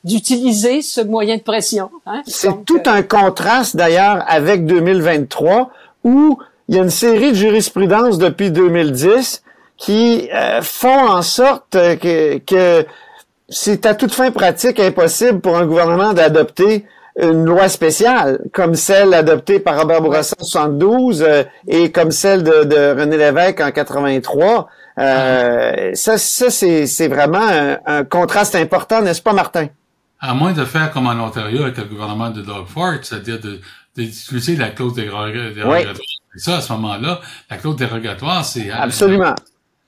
d'utiliser 0.03 0.83
ce 0.83 1.01
moyen 1.01 1.37
de 1.37 1.41
pression. 1.41 1.89
Hein? 2.05 2.21
C'est 2.27 2.65
tout 2.65 2.81
euh, 2.85 2.91
un 2.91 3.01
contraste, 3.01 3.75
d'ailleurs, 3.75 4.23
avec 4.27 4.67
2023, 4.67 5.71
où 6.03 6.37
il 6.67 6.75
y 6.75 6.79
a 6.79 6.83
une 6.83 6.91
série 6.91 7.31
de 7.31 7.37
jurisprudences 7.37 8.19
depuis 8.19 8.51
2010 8.51 9.41
qui 9.77 10.29
euh, 10.33 10.61
font 10.61 11.07
en 11.09 11.21
sorte 11.21 11.71
que, 11.71 12.37
que 12.39 12.85
c'est 13.49 13.85
à 13.85 13.93
toute 13.93 14.13
fin 14.13 14.31
pratique 14.31 14.79
impossible 14.79 15.41
pour 15.41 15.57
un 15.57 15.65
gouvernement 15.65 16.13
d'adopter 16.13 16.85
une 17.17 17.45
loi 17.45 17.69
spéciale 17.69 18.41
comme 18.53 18.75
celle 18.75 19.13
adoptée 19.13 19.59
par 19.59 19.79
Robert 19.79 20.01
Bourassa 20.01 20.35
en 20.39 20.43
72 20.43 21.23
euh, 21.23 21.43
et 21.67 21.91
comme 21.91 22.11
celle 22.11 22.43
de, 22.43 22.63
de, 22.63 22.99
René 22.99 23.17
Lévesque 23.17 23.61
en 23.61 23.71
83. 23.71 24.67
Euh, 24.97 25.91
ça, 25.93 26.17
ça 26.17 26.49
c'est 26.49 27.07
vraiment 27.07 27.77
un, 27.85 28.03
contraste 28.03 28.55
important, 28.55 29.01
n'est-ce 29.01 29.21
pas, 29.21 29.33
Martin? 29.33 29.67
À 30.19 30.33
moins 30.33 30.53
de 30.53 30.65
faire 30.65 30.91
comme 30.91 31.07
en 31.07 31.25
Ontario 31.25 31.63
avec 31.63 31.77
le 31.77 31.85
gouvernement 31.85 32.29
de 32.29 32.41
Doug 32.41 32.65
Ford, 32.67 32.95
c'est-à-dire 33.01 33.39
d'utiliser 33.95 34.55
la 34.55 34.69
clause 34.69 34.93
dérogatoire. 34.93 35.67
Oui. 35.69 35.85
Ça, 36.37 36.57
à 36.57 36.61
ce 36.61 36.73
moment-là, 36.73 37.21
la 37.49 37.57
clause 37.57 37.77
dérogatoire, 37.77 38.43
c'est... 38.43 38.69
Absolument 38.71 39.35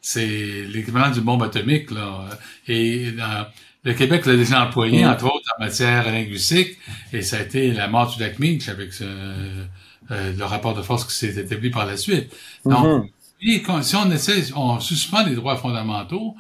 c'est 0.08 0.63
l'équivalent 0.74 1.12
du 1.12 1.20
bombe 1.20 1.43
atomique. 1.43 1.91
Là. 1.91 2.30
Et 2.70 3.08
euh, 3.08 3.43
le 3.84 3.93
Québec 3.93 4.26
l'a 4.26 4.38
déjà 4.38 4.65
employé, 4.65 5.04
mm. 5.04 5.10
entre 5.10 5.26
autres, 5.26 5.50
en 5.60 5.65
matière 5.65 6.10
linguistique, 6.10 6.78
et 7.12 7.22
ça 7.22 7.38
a 7.38 7.41
été 7.41 7.74
la 7.74 7.89
mort 7.89 8.15
du 8.15 8.22
lac 8.24 8.39
Minch 8.39 8.70
avec 8.70 8.91
euh, 9.02 9.65
le 10.10 10.43
rapport 10.46 10.74
de 10.76 10.82
force 10.82 11.04
qui 11.04 11.13
s'est 11.13 11.36
établi 11.36 11.72
par 11.72 11.86
la 11.86 11.98
suite. 11.98 12.34
Donc, 12.63 13.12
mm-hmm. 13.41 13.82
si 13.82 13.96
on 13.98 14.10
essaie, 14.10 14.54
on 14.56 14.80
suspend 14.80 15.26
les 15.26 15.36
droits 15.36 15.58
fondamentaux, 15.58 16.36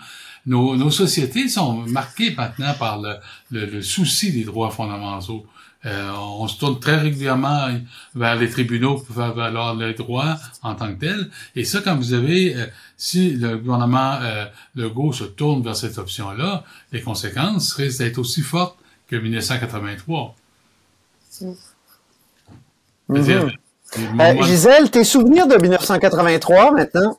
nos, 0.45 0.77
nos 0.77 0.89
sociétés 0.89 1.49
sont 1.49 1.73
marquées 1.87 2.33
maintenant 2.37 2.73
par 2.73 3.01
le, 3.01 3.17
le 3.51 3.81
souci 3.81 4.31
des 4.31 4.45
droits 4.45 4.71
fondamentaux. 4.71 5.45
Euh, 5.87 6.11
on 6.11 6.47
se 6.47 6.57
tourne 6.59 6.79
très 6.79 6.97
régulièrement 6.97 7.69
vers 8.13 8.35
les 8.35 8.49
tribunaux 8.49 8.95
pour 8.99 9.15
faire 9.15 9.33
valoir 9.33 9.73
les 9.75 9.93
droits 9.93 10.35
en 10.61 10.75
tant 10.75 10.93
que 10.93 10.99
tel. 10.99 11.29
Et 11.55 11.63
ça, 11.63 11.79
quand 11.81 11.95
vous 11.95 12.13
avez, 12.13 12.55
euh, 12.55 12.65
si 12.97 13.31
le 13.31 13.57
gouvernement 13.57 14.19
euh, 14.21 14.45
Legault 14.75 15.13
se 15.13 15.23
tourne 15.23 15.63
vers 15.63 15.77
cette 15.77 15.97
option-là, 15.97 16.63
les 16.91 17.01
conséquences 17.01 17.73
risquent 17.73 17.99
d'être 17.99 18.17
aussi 18.17 18.41
fortes 18.41 18.77
que 19.07 19.15
1983. 19.15 20.35
Mm 21.41 21.53
-hmm. 23.09 24.43
Gisèle, 24.43 24.91
tes 24.91 25.05
souvenirs 25.05 25.47
de 25.47 25.55
1983 25.55 26.71
maintenant? 26.71 27.17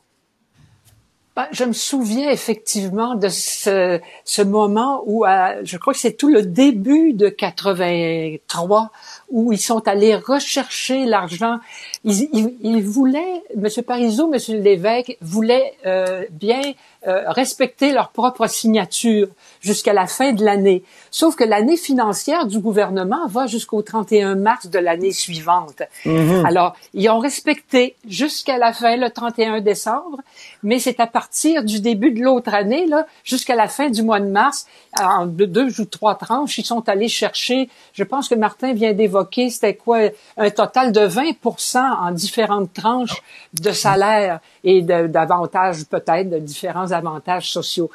Ben, 1.39 1.47
je 1.53 1.63
me 1.63 1.71
souviens 1.71 2.29
effectivement 2.31 3.15
de 3.15 3.29
ce, 3.29 4.01
ce 4.25 4.41
moment 4.41 5.03
où, 5.05 5.23
je 5.63 5.77
crois 5.77 5.93
que 5.93 5.99
c'est 5.99 6.17
tout 6.17 6.27
le 6.27 6.41
début 6.41 7.13
de 7.13 7.29
83, 7.29 8.91
où 9.29 9.53
ils 9.53 9.57
sont 9.57 9.87
allés 9.87 10.17
rechercher 10.17 11.05
l'argent. 11.05 11.59
Ils, 12.03 12.27
ils, 12.33 12.55
ils, 12.61 12.83
voulaient, 12.83 13.41
M. 13.55 13.69
Parizeau, 13.87 14.33
M. 14.33 14.61
Lévesque, 14.61 15.15
voulaient 15.21 15.75
euh, 15.85 16.25
bien 16.29 16.59
euh, 17.07 17.23
respecter 17.29 17.93
leur 17.93 18.09
propre 18.09 18.45
signature 18.47 19.29
jusqu'à 19.61 19.93
la 19.93 20.05
fin 20.05 20.33
de 20.33 20.43
l'année. 20.43 20.83
Sauf 21.11 21.37
que 21.37 21.45
l'année 21.45 21.77
financière 21.77 22.45
du 22.45 22.59
gouvernement 22.59 23.25
va 23.27 23.47
jusqu'au 23.47 23.81
31 23.81 24.35
mars 24.35 24.67
de 24.67 24.79
l'année 24.79 25.13
suivante. 25.13 25.81
Mhm. 26.03 26.45
Alors, 26.45 26.75
ils 26.93 27.09
ont 27.09 27.19
respecté 27.19 27.95
jusqu'à 28.05 28.57
la 28.57 28.73
fin, 28.73 28.97
le 28.97 29.09
31 29.09 29.61
décembre, 29.61 30.19
mais 30.61 30.79
c'est 30.79 30.99
à 30.99 31.07
partir 31.07 31.63
du 31.63 31.79
début 31.79 32.11
de 32.11 32.21
l'autre 32.21 32.53
année, 32.53 32.85
là, 32.85 33.07
jusqu'à 33.23 33.55
la 33.55 33.69
fin 33.69 33.89
du 33.89 34.03
mois 34.03 34.19
de 34.19 34.27
mars, 34.27 34.67
en 34.99 35.25
deux 35.25 35.79
ou 35.79 35.85
trois 35.85 36.15
tranches, 36.15 36.57
ils 36.57 36.65
sont 36.65 36.89
allés 36.89 37.07
chercher, 37.07 37.69
je 37.93 38.03
pense 38.03 38.27
que 38.27 38.35
Martin 38.35 38.73
vient 38.73 38.91
d'évoquer, 38.91 39.49
c'était 39.49 39.75
quoi, 39.75 39.99
un 40.35 40.49
total 40.49 40.91
de 40.91 41.07
20% 41.07 41.79
en 41.79 42.11
différentes 42.11 42.73
tranches 42.73 43.23
de 43.53 43.71
salaire 43.71 44.41
et 44.65 44.81
davantage 44.81 45.85
peut-être 45.85 46.29
de 46.29 46.39
différences 46.39 46.88
avantages 46.93 47.51
sociaux. 47.51 47.89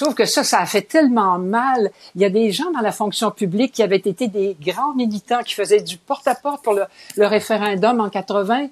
Trouve 0.00 0.14
que 0.14 0.24
ça, 0.24 0.44
ça 0.44 0.60
a 0.60 0.66
fait 0.66 0.82
tellement 0.82 1.38
mal. 1.38 1.90
Il 2.14 2.22
y 2.22 2.24
a 2.24 2.30
des 2.30 2.50
gens 2.52 2.70
dans 2.72 2.80
la 2.80 2.92
fonction 2.92 3.30
publique 3.30 3.72
qui 3.72 3.82
avaient 3.82 3.96
été 3.96 4.28
des 4.28 4.56
grands 4.60 4.94
militants 4.94 5.42
qui 5.42 5.54
faisaient 5.54 5.80
du 5.80 5.98
porte-à-porte 5.98 6.64
pour 6.64 6.74
le, 6.74 6.86
référendum 7.26 8.00
en 8.00 8.08
80 8.08 8.68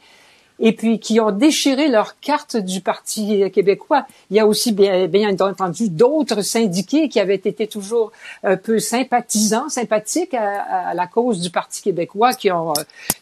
et 0.61 0.73
puis 0.73 0.99
qui 0.99 1.21
ont 1.21 1.31
déchiré 1.31 1.89
leur 1.89 2.19
carte 2.19 2.57
du 2.57 2.81
Parti 2.81 3.49
québécois. 3.53 4.07
Il 4.31 4.37
y 4.37 4.41
a 4.41 4.47
aussi 4.47 4.73
bien, 4.73 5.37
entendu 5.39 5.89
d'autres 5.89 6.43
syndiqués 6.43 7.09
qui 7.09 7.21
avaient 7.21 7.37
été 7.37 7.67
toujours 7.69 8.11
un 8.43 8.57
peu 8.57 8.81
sympathisants, 8.81 9.69
sympathiques 9.69 10.35
à, 10.35 10.95
la 10.95 11.07
cause 11.07 11.41
du 11.41 11.51
Parti 11.51 11.83
québécois, 11.83 12.35
qui 12.35 12.51
ont 12.51 12.73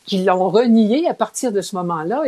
qui 0.06 0.24
l'ont 0.24 0.48
renié 0.48 1.08
à 1.08 1.14
partir 1.14 1.52
de 1.52 1.60
ce 1.60 1.76
moment-là. 1.76 2.22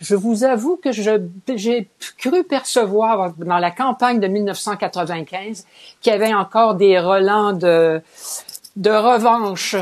Je 0.00 0.14
vous 0.14 0.44
avoue 0.44 0.76
que 0.76 0.92
je 0.92 1.20
j'ai 1.54 1.88
cru 2.18 2.44
percevoir 2.44 3.32
dans 3.38 3.58
la 3.58 3.70
campagne 3.70 4.20
de 4.20 4.26
1995 4.26 5.64
qu'il 6.00 6.12
y 6.12 6.14
avait 6.14 6.34
encore 6.34 6.74
des 6.74 6.98
relents 6.98 7.52
de 7.52 8.00
de 8.76 8.90
revanche 8.90 9.76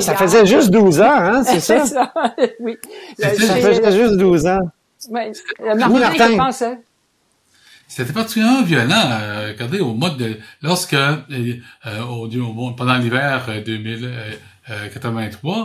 ça 0.00 0.14
faisait 0.16 0.46
juste 0.46 0.70
12 0.70 1.00
ans, 1.00 1.04
hein, 1.08 1.44
c'est 1.44 1.60
ça? 1.80 1.84
ça? 1.86 2.12
oui. 2.60 2.76
Ça 3.18 3.30
faisait 3.30 3.92
juste 3.92 4.16
12 4.16 4.46
ans. 4.46 4.70
Oui. 5.10 5.20
Martin, 5.76 6.36
pensait? 6.36 6.78
C'était 7.88 8.12
particulièrement 8.12 8.62
violent. 8.62 9.10
Euh, 9.10 9.52
regardez, 9.52 9.78
au 9.80 9.94
mois 9.94 10.10
de, 10.10 10.36
lorsque, 10.60 10.94
euh, 10.94 11.20
au, 12.08 12.28
pendant 12.72 12.96
l'hiver 12.96 13.48
2083, 13.64 15.58
euh, 15.58 15.64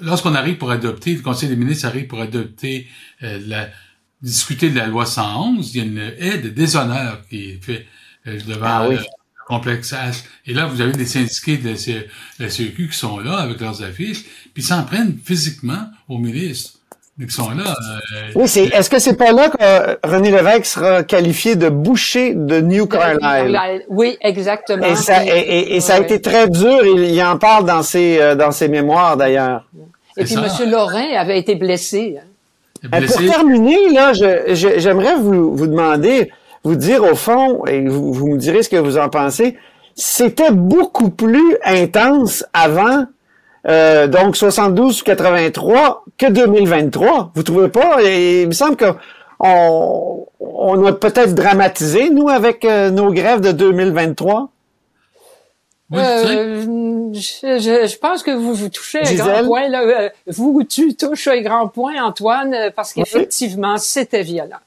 lorsqu'on 0.00 0.34
arrive 0.34 0.56
pour 0.56 0.70
adopter, 0.70 1.14
le 1.14 1.22
Conseil 1.22 1.48
des 1.48 1.56
ministres 1.56 1.86
arrive 1.86 2.06
pour 2.06 2.20
adopter 2.20 2.88
la, 3.20 3.68
discuter 4.22 4.70
de 4.70 4.76
la 4.76 4.86
loi 4.86 5.06
111, 5.06 5.74
il 5.74 5.78
y 5.78 5.80
a 5.80 5.84
une 5.84 6.12
aide 6.18 6.42
de 6.42 6.48
déshonneur 6.50 7.26
qui 7.28 7.50
est 7.50 7.64
faite 7.64 7.86
devant 8.26 8.66
ah, 8.66 8.88
oui 8.88 8.96
complexe 9.50 9.92
Et 10.46 10.54
là, 10.54 10.66
vous 10.66 10.80
avez 10.80 10.92
des 10.92 11.06
syndiqués 11.06 11.56
de 11.56 11.74
la 12.38 12.48
CEQ 12.48 12.88
qui 12.88 12.96
sont 12.96 13.18
là 13.18 13.38
avec 13.38 13.60
leurs 13.60 13.82
affiches, 13.82 14.24
puis 14.54 14.62
s'en 14.62 14.84
prennent 14.84 15.18
physiquement 15.24 15.90
au 16.08 16.18
ministre. 16.18 16.78
Qui 17.26 17.34
sont 17.34 17.50
là. 17.50 17.64
Euh, 17.64 18.30
oui, 18.34 18.48
c'est, 18.48 18.64
est-ce 18.64 18.88
que 18.88 18.98
c'est 18.98 19.16
pas 19.16 19.32
là 19.32 19.50
que 19.50 20.08
René 20.08 20.30
Lévesque 20.30 20.64
sera 20.64 21.02
qualifié 21.02 21.54
de 21.54 21.68
boucher 21.68 22.34
de 22.34 22.60
New 22.60 22.86
Carlisle? 22.86 23.84
Oui, 23.88 24.16
exactement. 24.22 24.86
Et 24.86 24.96
ça, 24.96 25.24
et, 25.26 25.80
ça 25.80 25.96
a 25.96 26.00
été 26.00 26.20
très 26.20 26.48
dur. 26.48 26.84
Il, 26.84 27.22
en 27.22 27.36
parle 27.36 27.66
dans 27.66 27.82
ses, 27.82 28.18
euh, 28.20 28.34
dans 28.34 28.52
ses 28.52 28.68
mémoires, 28.68 29.18
d'ailleurs. 29.18 29.66
Et 30.16 30.24
puis, 30.24 30.34
M. 30.34 30.70
Lorrain 30.70 31.12
avait 31.14 31.38
été 31.38 31.56
blessé. 31.56 32.18
Hein. 32.18 32.88
blessé. 32.98 33.14
Pour 33.14 33.34
terminer, 33.34 33.90
là, 33.92 34.12
j'aimerais 34.14 35.16
vous, 35.16 35.54
vous 35.54 35.66
demander, 35.66 36.30
vous 36.64 36.76
dire 36.76 37.04
au 37.04 37.14
fond, 37.14 37.66
et 37.66 37.86
vous, 37.86 38.14
vous 38.14 38.28
me 38.28 38.38
direz 38.38 38.62
ce 38.62 38.70
que 38.70 38.76
vous 38.76 38.96
en 38.96 39.10
pensez, 39.10 39.58
c'était 39.94 40.52
beaucoup 40.52 41.10
plus 41.10 41.56
intense 41.64 42.44
avant, 42.54 43.04
euh, 43.68 44.06
donc 44.06 44.36
72 44.36 45.02
83 45.02 46.04
que 46.16 46.26
2023. 46.30 47.32
Vous 47.34 47.42
trouvez 47.42 47.68
pas? 47.68 48.02
Et 48.02 48.42
il 48.42 48.48
me 48.48 48.52
semble 48.52 48.76
que 48.76 48.86
on, 49.40 50.26
on 50.40 50.84
a 50.84 50.92
peut-être 50.92 51.34
dramatisé, 51.34 52.10
nous, 52.10 52.28
avec 52.28 52.64
euh, 52.64 52.90
nos 52.90 53.12
grèves 53.12 53.40
de 53.40 53.52
2023. 53.52 54.50
Euh, 55.92 57.12
je, 57.12 57.88
je, 57.88 57.98
pense 57.98 58.22
que 58.22 58.30
vous 58.30 58.54
vous 58.54 58.68
touchez 58.68 59.00
un 59.00 59.14
grand 59.14 59.44
point. 59.44 59.68
Là. 59.68 59.82
Euh, 59.82 60.08
vous, 60.28 60.62
tu 60.62 60.94
touches 60.94 61.26
un 61.26 61.40
grand 61.40 61.66
point, 61.66 62.00
Antoine, 62.00 62.70
parce 62.76 62.92
qu'effectivement, 62.92 63.76
c'était 63.76 64.22
violent 64.22 64.60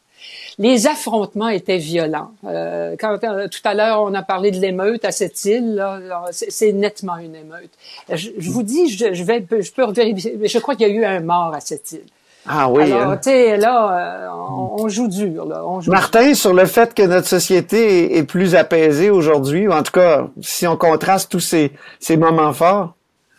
les 0.59 0.87
affrontements 0.87 1.49
étaient 1.49 1.77
violents. 1.77 2.31
Euh, 2.45 2.95
quand, 2.99 3.17
euh, 3.23 3.47
tout 3.47 3.59
à 3.63 3.73
l'heure, 3.73 4.01
on 4.03 4.13
a 4.13 4.21
parlé 4.21 4.51
de 4.51 4.59
l'émeute 4.59 5.05
à 5.05 5.11
cette 5.11 5.43
île. 5.45 5.83
C'est 6.31 6.73
nettement 6.73 7.17
une 7.17 7.35
émeute. 7.35 7.71
Je, 8.11 8.29
vous 8.49 8.63
dis, 8.63 8.89
je, 8.89 9.13
je, 9.13 9.23
vais, 9.23 9.45
je 9.49 9.71
peux 9.71 9.91
vérifier, 9.91 10.37
je 10.43 10.59
crois 10.59 10.75
qu'il 10.75 10.87
y 10.87 10.91
a 10.91 10.93
eu 10.93 11.05
un 11.05 11.21
mort 11.21 11.53
à 11.53 11.59
cette 11.59 11.91
île. 11.91 12.05
Ah 12.45 12.69
oui. 12.69 12.83
Alors, 12.83 13.11
hein. 13.11 13.17
tu 13.17 13.29
sais, 13.29 13.57
là, 13.57 14.25
euh, 14.25 14.77
on, 14.77 14.89
joue 14.89 15.07
dur. 15.07 15.45
Là. 15.45 15.63
On 15.65 15.79
Martin, 15.87 16.33
sur 16.33 16.53
le 16.53 16.65
fait 16.65 16.93
que 16.93 17.03
notre 17.03 17.27
société 17.27 18.17
est, 18.17 18.23
plus 18.23 18.55
apaisée 18.55 19.09
aujourd'hui, 19.09 19.67
ou 19.67 19.71
en 19.71 19.81
tout 19.81 19.93
cas, 19.93 20.27
si 20.41 20.67
on 20.67 20.75
contraste 20.75 21.31
tous 21.31 21.39
ces, 21.39 21.71
ces 21.99 22.17
moments 22.17 22.51
forts? 22.51 22.95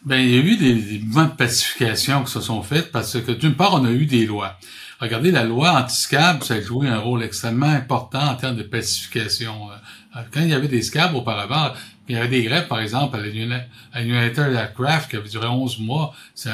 Ben, 0.07 0.17
il 0.17 0.35
y 0.35 0.39
a 0.39 0.41
eu 0.41 0.57
des, 0.57 0.75
des 0.75 0.99
mouvements 1.05 1.25
de 1.25 1.37
pacification 1.37 2.25
qui 2.25 2.33
se 2.33 2.41
sont 2.41 2.63
faits 2.63 2.93
parce 2.93 3.21
que 3.21 3.33
d'une 3.33 3.57
part, 3.57 3.75
on 3.75 3.85
a 3.85 3.91
eu 3.91 4.07
des 4.07 4.25
lois. 4.25 4.53
Regardez, 5.01 5.31
la 5.31 5.45
loi 5.45 5.73
anti-scab, 5.73 6.43
ça 6.43 6.55
a 6.55 6.61
joué 6.61 6.89
un 6.89 6.99
rôle 6.99 7.23
extrêmement 7.23 7.67
important 7.67 8.23
en 8.23 8.35
termes 8.37 8.57
de 8.57 8.63
pacification. 8.63 9.71
Euh, 9.71 10.21
quand 10.31 10.41
il 10.41 10.49
y 10.49 10.55
avait 10.55 10.69
des 10.69 10.83
scabs 10.83 11.15
auparavant, 11.15 11.73
il 12.09 12.17
y 12.17 12.19
avait 12.19 12.29
des 12.29 12.43
grèves, 12.43 12.69
par 12.69 12.81
exemple, 12.81 13.17
à 13.17 13.21
la 13.21 14.03
United 14.03 14.53
Aircraft 14.53 15.11
qui 15.11 15.17
avait 15.17 15.29
duré 15.29 15.47
11 15.47 15.79
mois. 15.81 16.15
C'est 16.35 16.51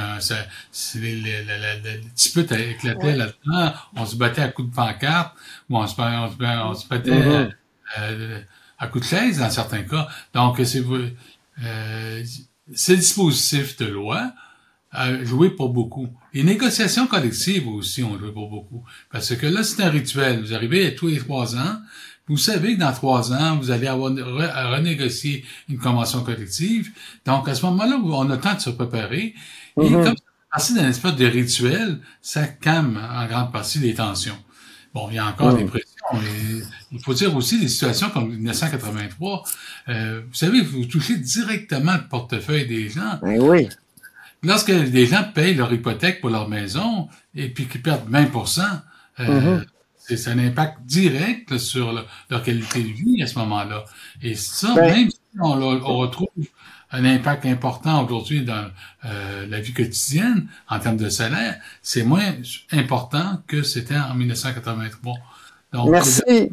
les, 0.95 1.17
les, 1.17 1.43
les, 1.43 2.71
éclataient 2.71 3.17
là-dedans. 3.17 3.73
On 3.97 4.07
se 4.07 4.15
battait 4.15 4.43
à 4.43 4.49
coups 4.49 4.71
de 4.71 4.75
pancarte 4.75 5.35
ou 5.69 5.77
on 5.77 5.87
se, 5.87 6.01
on 6.01 6.75
se, 6.75 6.87
battait 6.89 7.11
mm-hmm. 7.11 7.53
euh, 7.99 8.41
à, 8.79 8.87
coups 8.87 9.05
de 9.05 9.17
chaise 9.17 9.39
dans 9.41 9.51
certains 9.51 9.83
cas. 9.83 10.09
Donc, 10.35 10.61
c'est 10.65 10.85
euh, 11.65 12.25
ces 12.73 12.97
dispositifs 12.97 13.77
de 13.79 13.87
loi 13.87 14.33
a 14.93 15.25
joué 15.25 15.51
pour 15.51 15.69
beaucoup. 15.71 16.09
Les 16.33 16.43
négociations 16.43 17.07
collectives 17.07 17.69
aussi 17.69 18.03
ont 18.03 18.19
joué 18.19 18.33
pour 18.33 18.49
beaucoup. 18.49 18.83
Parce 19.11 19.35
que 19.37 19.47
là, 19.47 19.63
c'est 19.63 19.83
un 19.83 19.91
rituel. 19.91 20.41
Vous 20.41 20.55
arrivez 20.55 20.95
tous 20.95 21.07
les 21.07 21.19
trois 21.19 21.57
ans, 21.57 21.79
vous 22.31 22.37
savez 22.37 22.75
que 22.77 22.81
dans 22.81 22.93
trois 22.93 23.33
ans, 23.33 23.57
vous 23.57 23.73
allez 23.73 23.89
avoir 23.89 24.13
à 24.55 24.77
renégocier 24.77 25.45
une 25.69 25.79
convention 25.79 26.23
collective. 26.23 26.91
Donc, 27.27 27.49
à 27.49 27.57
ce 27.57 27.67
moment-là, 27.67 28.01
on 28.03 28.31
a 28.31 28.37
le 28.37 28.41
temps 28.41 28.55
de 28.55 28.61
se 28.61 28.71
préparer. 28.71 29.35
Et 29.81 29.81
mm-hmm. 29.81 30.05
comme 30.05 30.15
c'est 30.59 30.75
d'un 30.75 30.89
espèce 30.89 31.17
de 31.17 31.27
rituel, 31.27 31.99
ça 32.23 32.47
calme 32.47 33.01
en 33.13 33.27
grande 33.27 33.53
partie 33.53 33.81
les 33.81 33.95
tensions. 33.95 34.39
Bon, 34.95 35.09
il 35.11 35.17
y 35.17 35.19
a 35.19 35.27
encore 35.27 35.57
des 35.57 35.65
mm. 35.65 35.69
pressions. 35.71 35.89
Mais 36.13 36.63
il 36.93 37.01
faut 37.01 37.15
dire 37.15 37.35
aussi 37.35 37.59
des 37.59 37.69
situations 37.69 38.11
comme 38.11 38.29
1983. 38.29 39.43
Euh, 39.89 40.23
vous 40.27 40.35
savez, 40.35 40.61
vous 40.61 40.85
touchez 40.85 41.17
directement 41.17 41.95
le 41.95 42.09
portefeuille 42.09 42.67
des 42.67 42.89
gens. 42.89 43.19
Ben 43.23 43.41
oui 43.41 43.69
lorsque 44.43 44.69
les 44.69 45.07
gens 45.07 45.25
payent 45.35 45.55
leur 45.55 45.73
hypothèque 45.73 46.21
pour 46.21 46.31
leur 46.31 46.49
maison 46.49 47.09
et 47.35 47.49
puis 47.49 47.67
qu'ils 47.67 47.83
perdent 47.83 48.09
20 48.09 48.29
euh, 49.21 49.25
mm-hmm. 49.25 49.65
c'est 49.99 50.29
un 50.29 50.39
impact 50.39 50.83
direct 50.83 51.59
sur 51.59 52.05
leur 52.31 52.43
qualité 52.43 52.83
de 52.83 52.89
vie 52.89 53.23
à 53.23 53.27
ce 53.27 53.39
moment-là. 53.39 53.85
Et 54.23 54.35
ça, 54.35 54.75
ben 54.75 54.95
même 54.95 55.11
si 55.11 55.19
on, 55.41 55.99
retrouve 55.99 56.29
un 56.93 57.05
impact 57.05 57.47
important 57.47 58.05
aujourd'hui 58.05 58.45
dans 58.45 58.67
euh, 59.05 59.47
la 59.47 59.61
vie 59.61 59.73
quotidienne 59.73 60.49
en 60.69 60.79
termes 60.79 60.97
de 60.97 61.09
salaire, 61.09 61.57
c'est 61.83 62.03
moins 62.03 62.33
important 62.73 63.43
que 63.47 63.63
c'était 63.63 63.97
en 63.97 64.15
1983. 64.15 65.15
Donc, 65.73 65.91
Merci. 65.91 66.53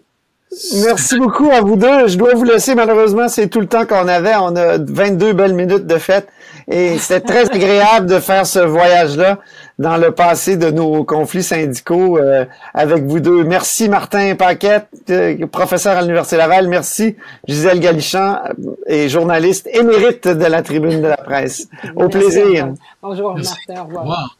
Merci 0.81 1.17
beaucoup 1.17 1.49
à 1.51 1.61
vous 1.61 1.75
deux. 1.75 2.07
Je 2.07 2.17
dois 2.17 2.33
vous 2.33 2.43
laisser, 2.43 2.73
malheureusement, 2.73 3.27
c'est 3.27 3.49
tout 3.49 3.59
le 3.59 3.67
temps 3.67 3.85
qu'on 3.85 4.07
avait. 4.07 4.35
On 4.35 4.55
a 4.55 4.77
22 4.77 5.33
belles 5.33 5.53
minutes 5.53 5.85
de 5.85 5.97
fête 5.97 6.29
et 6.67 6.97
c'était 6.97 7.21
très 7.21 7.49
agréable 7.53 8.07
de 8.07 8.19
faire 8.19 8.45
ce 8.45 8.59
voyage-là 8.59 9.39
dans 9.79 9.97
le 9.97 10.11
passé 10.11 10.57
de 10.57 10.71
nos 10.71 11.03
conflits 11.03 11.43
syndicaux 11.43 12.17
euh, 12.17 12.45
avec 12.73 13.03
vous 13.03 13.19
deux. 13.19 13.43
Merci 13.43 13.89
Martin 13.89 14.35
Paquette, 14.35 14.87
euh, 15.09 15.45
professeur 15.47 15.97
à 15.97 16.01
l'Université 16.01 16.37
Laval. 16.37 16.67
Merci 16.67 17.15
Gisèle 17.47 17.79
Galichan 17.79 18.37
euh, 18.45 18.75
et 18.87 19.09
journaliste 19.09 19.69
émérite 19.73 20.27
de 20.27 20.45
la 20.45 20.61
Tribune 20.61 21.01
de 21.01 21.07
la 21.07 21.17
Presse. 21.17 21.67
Au 21.95 22.09
plaisir. 22.09 22.73
Bonjour 23.01 23.35
Martin, 23.35 23.81
au 23.81 23.85
revoir. 23.85 24.37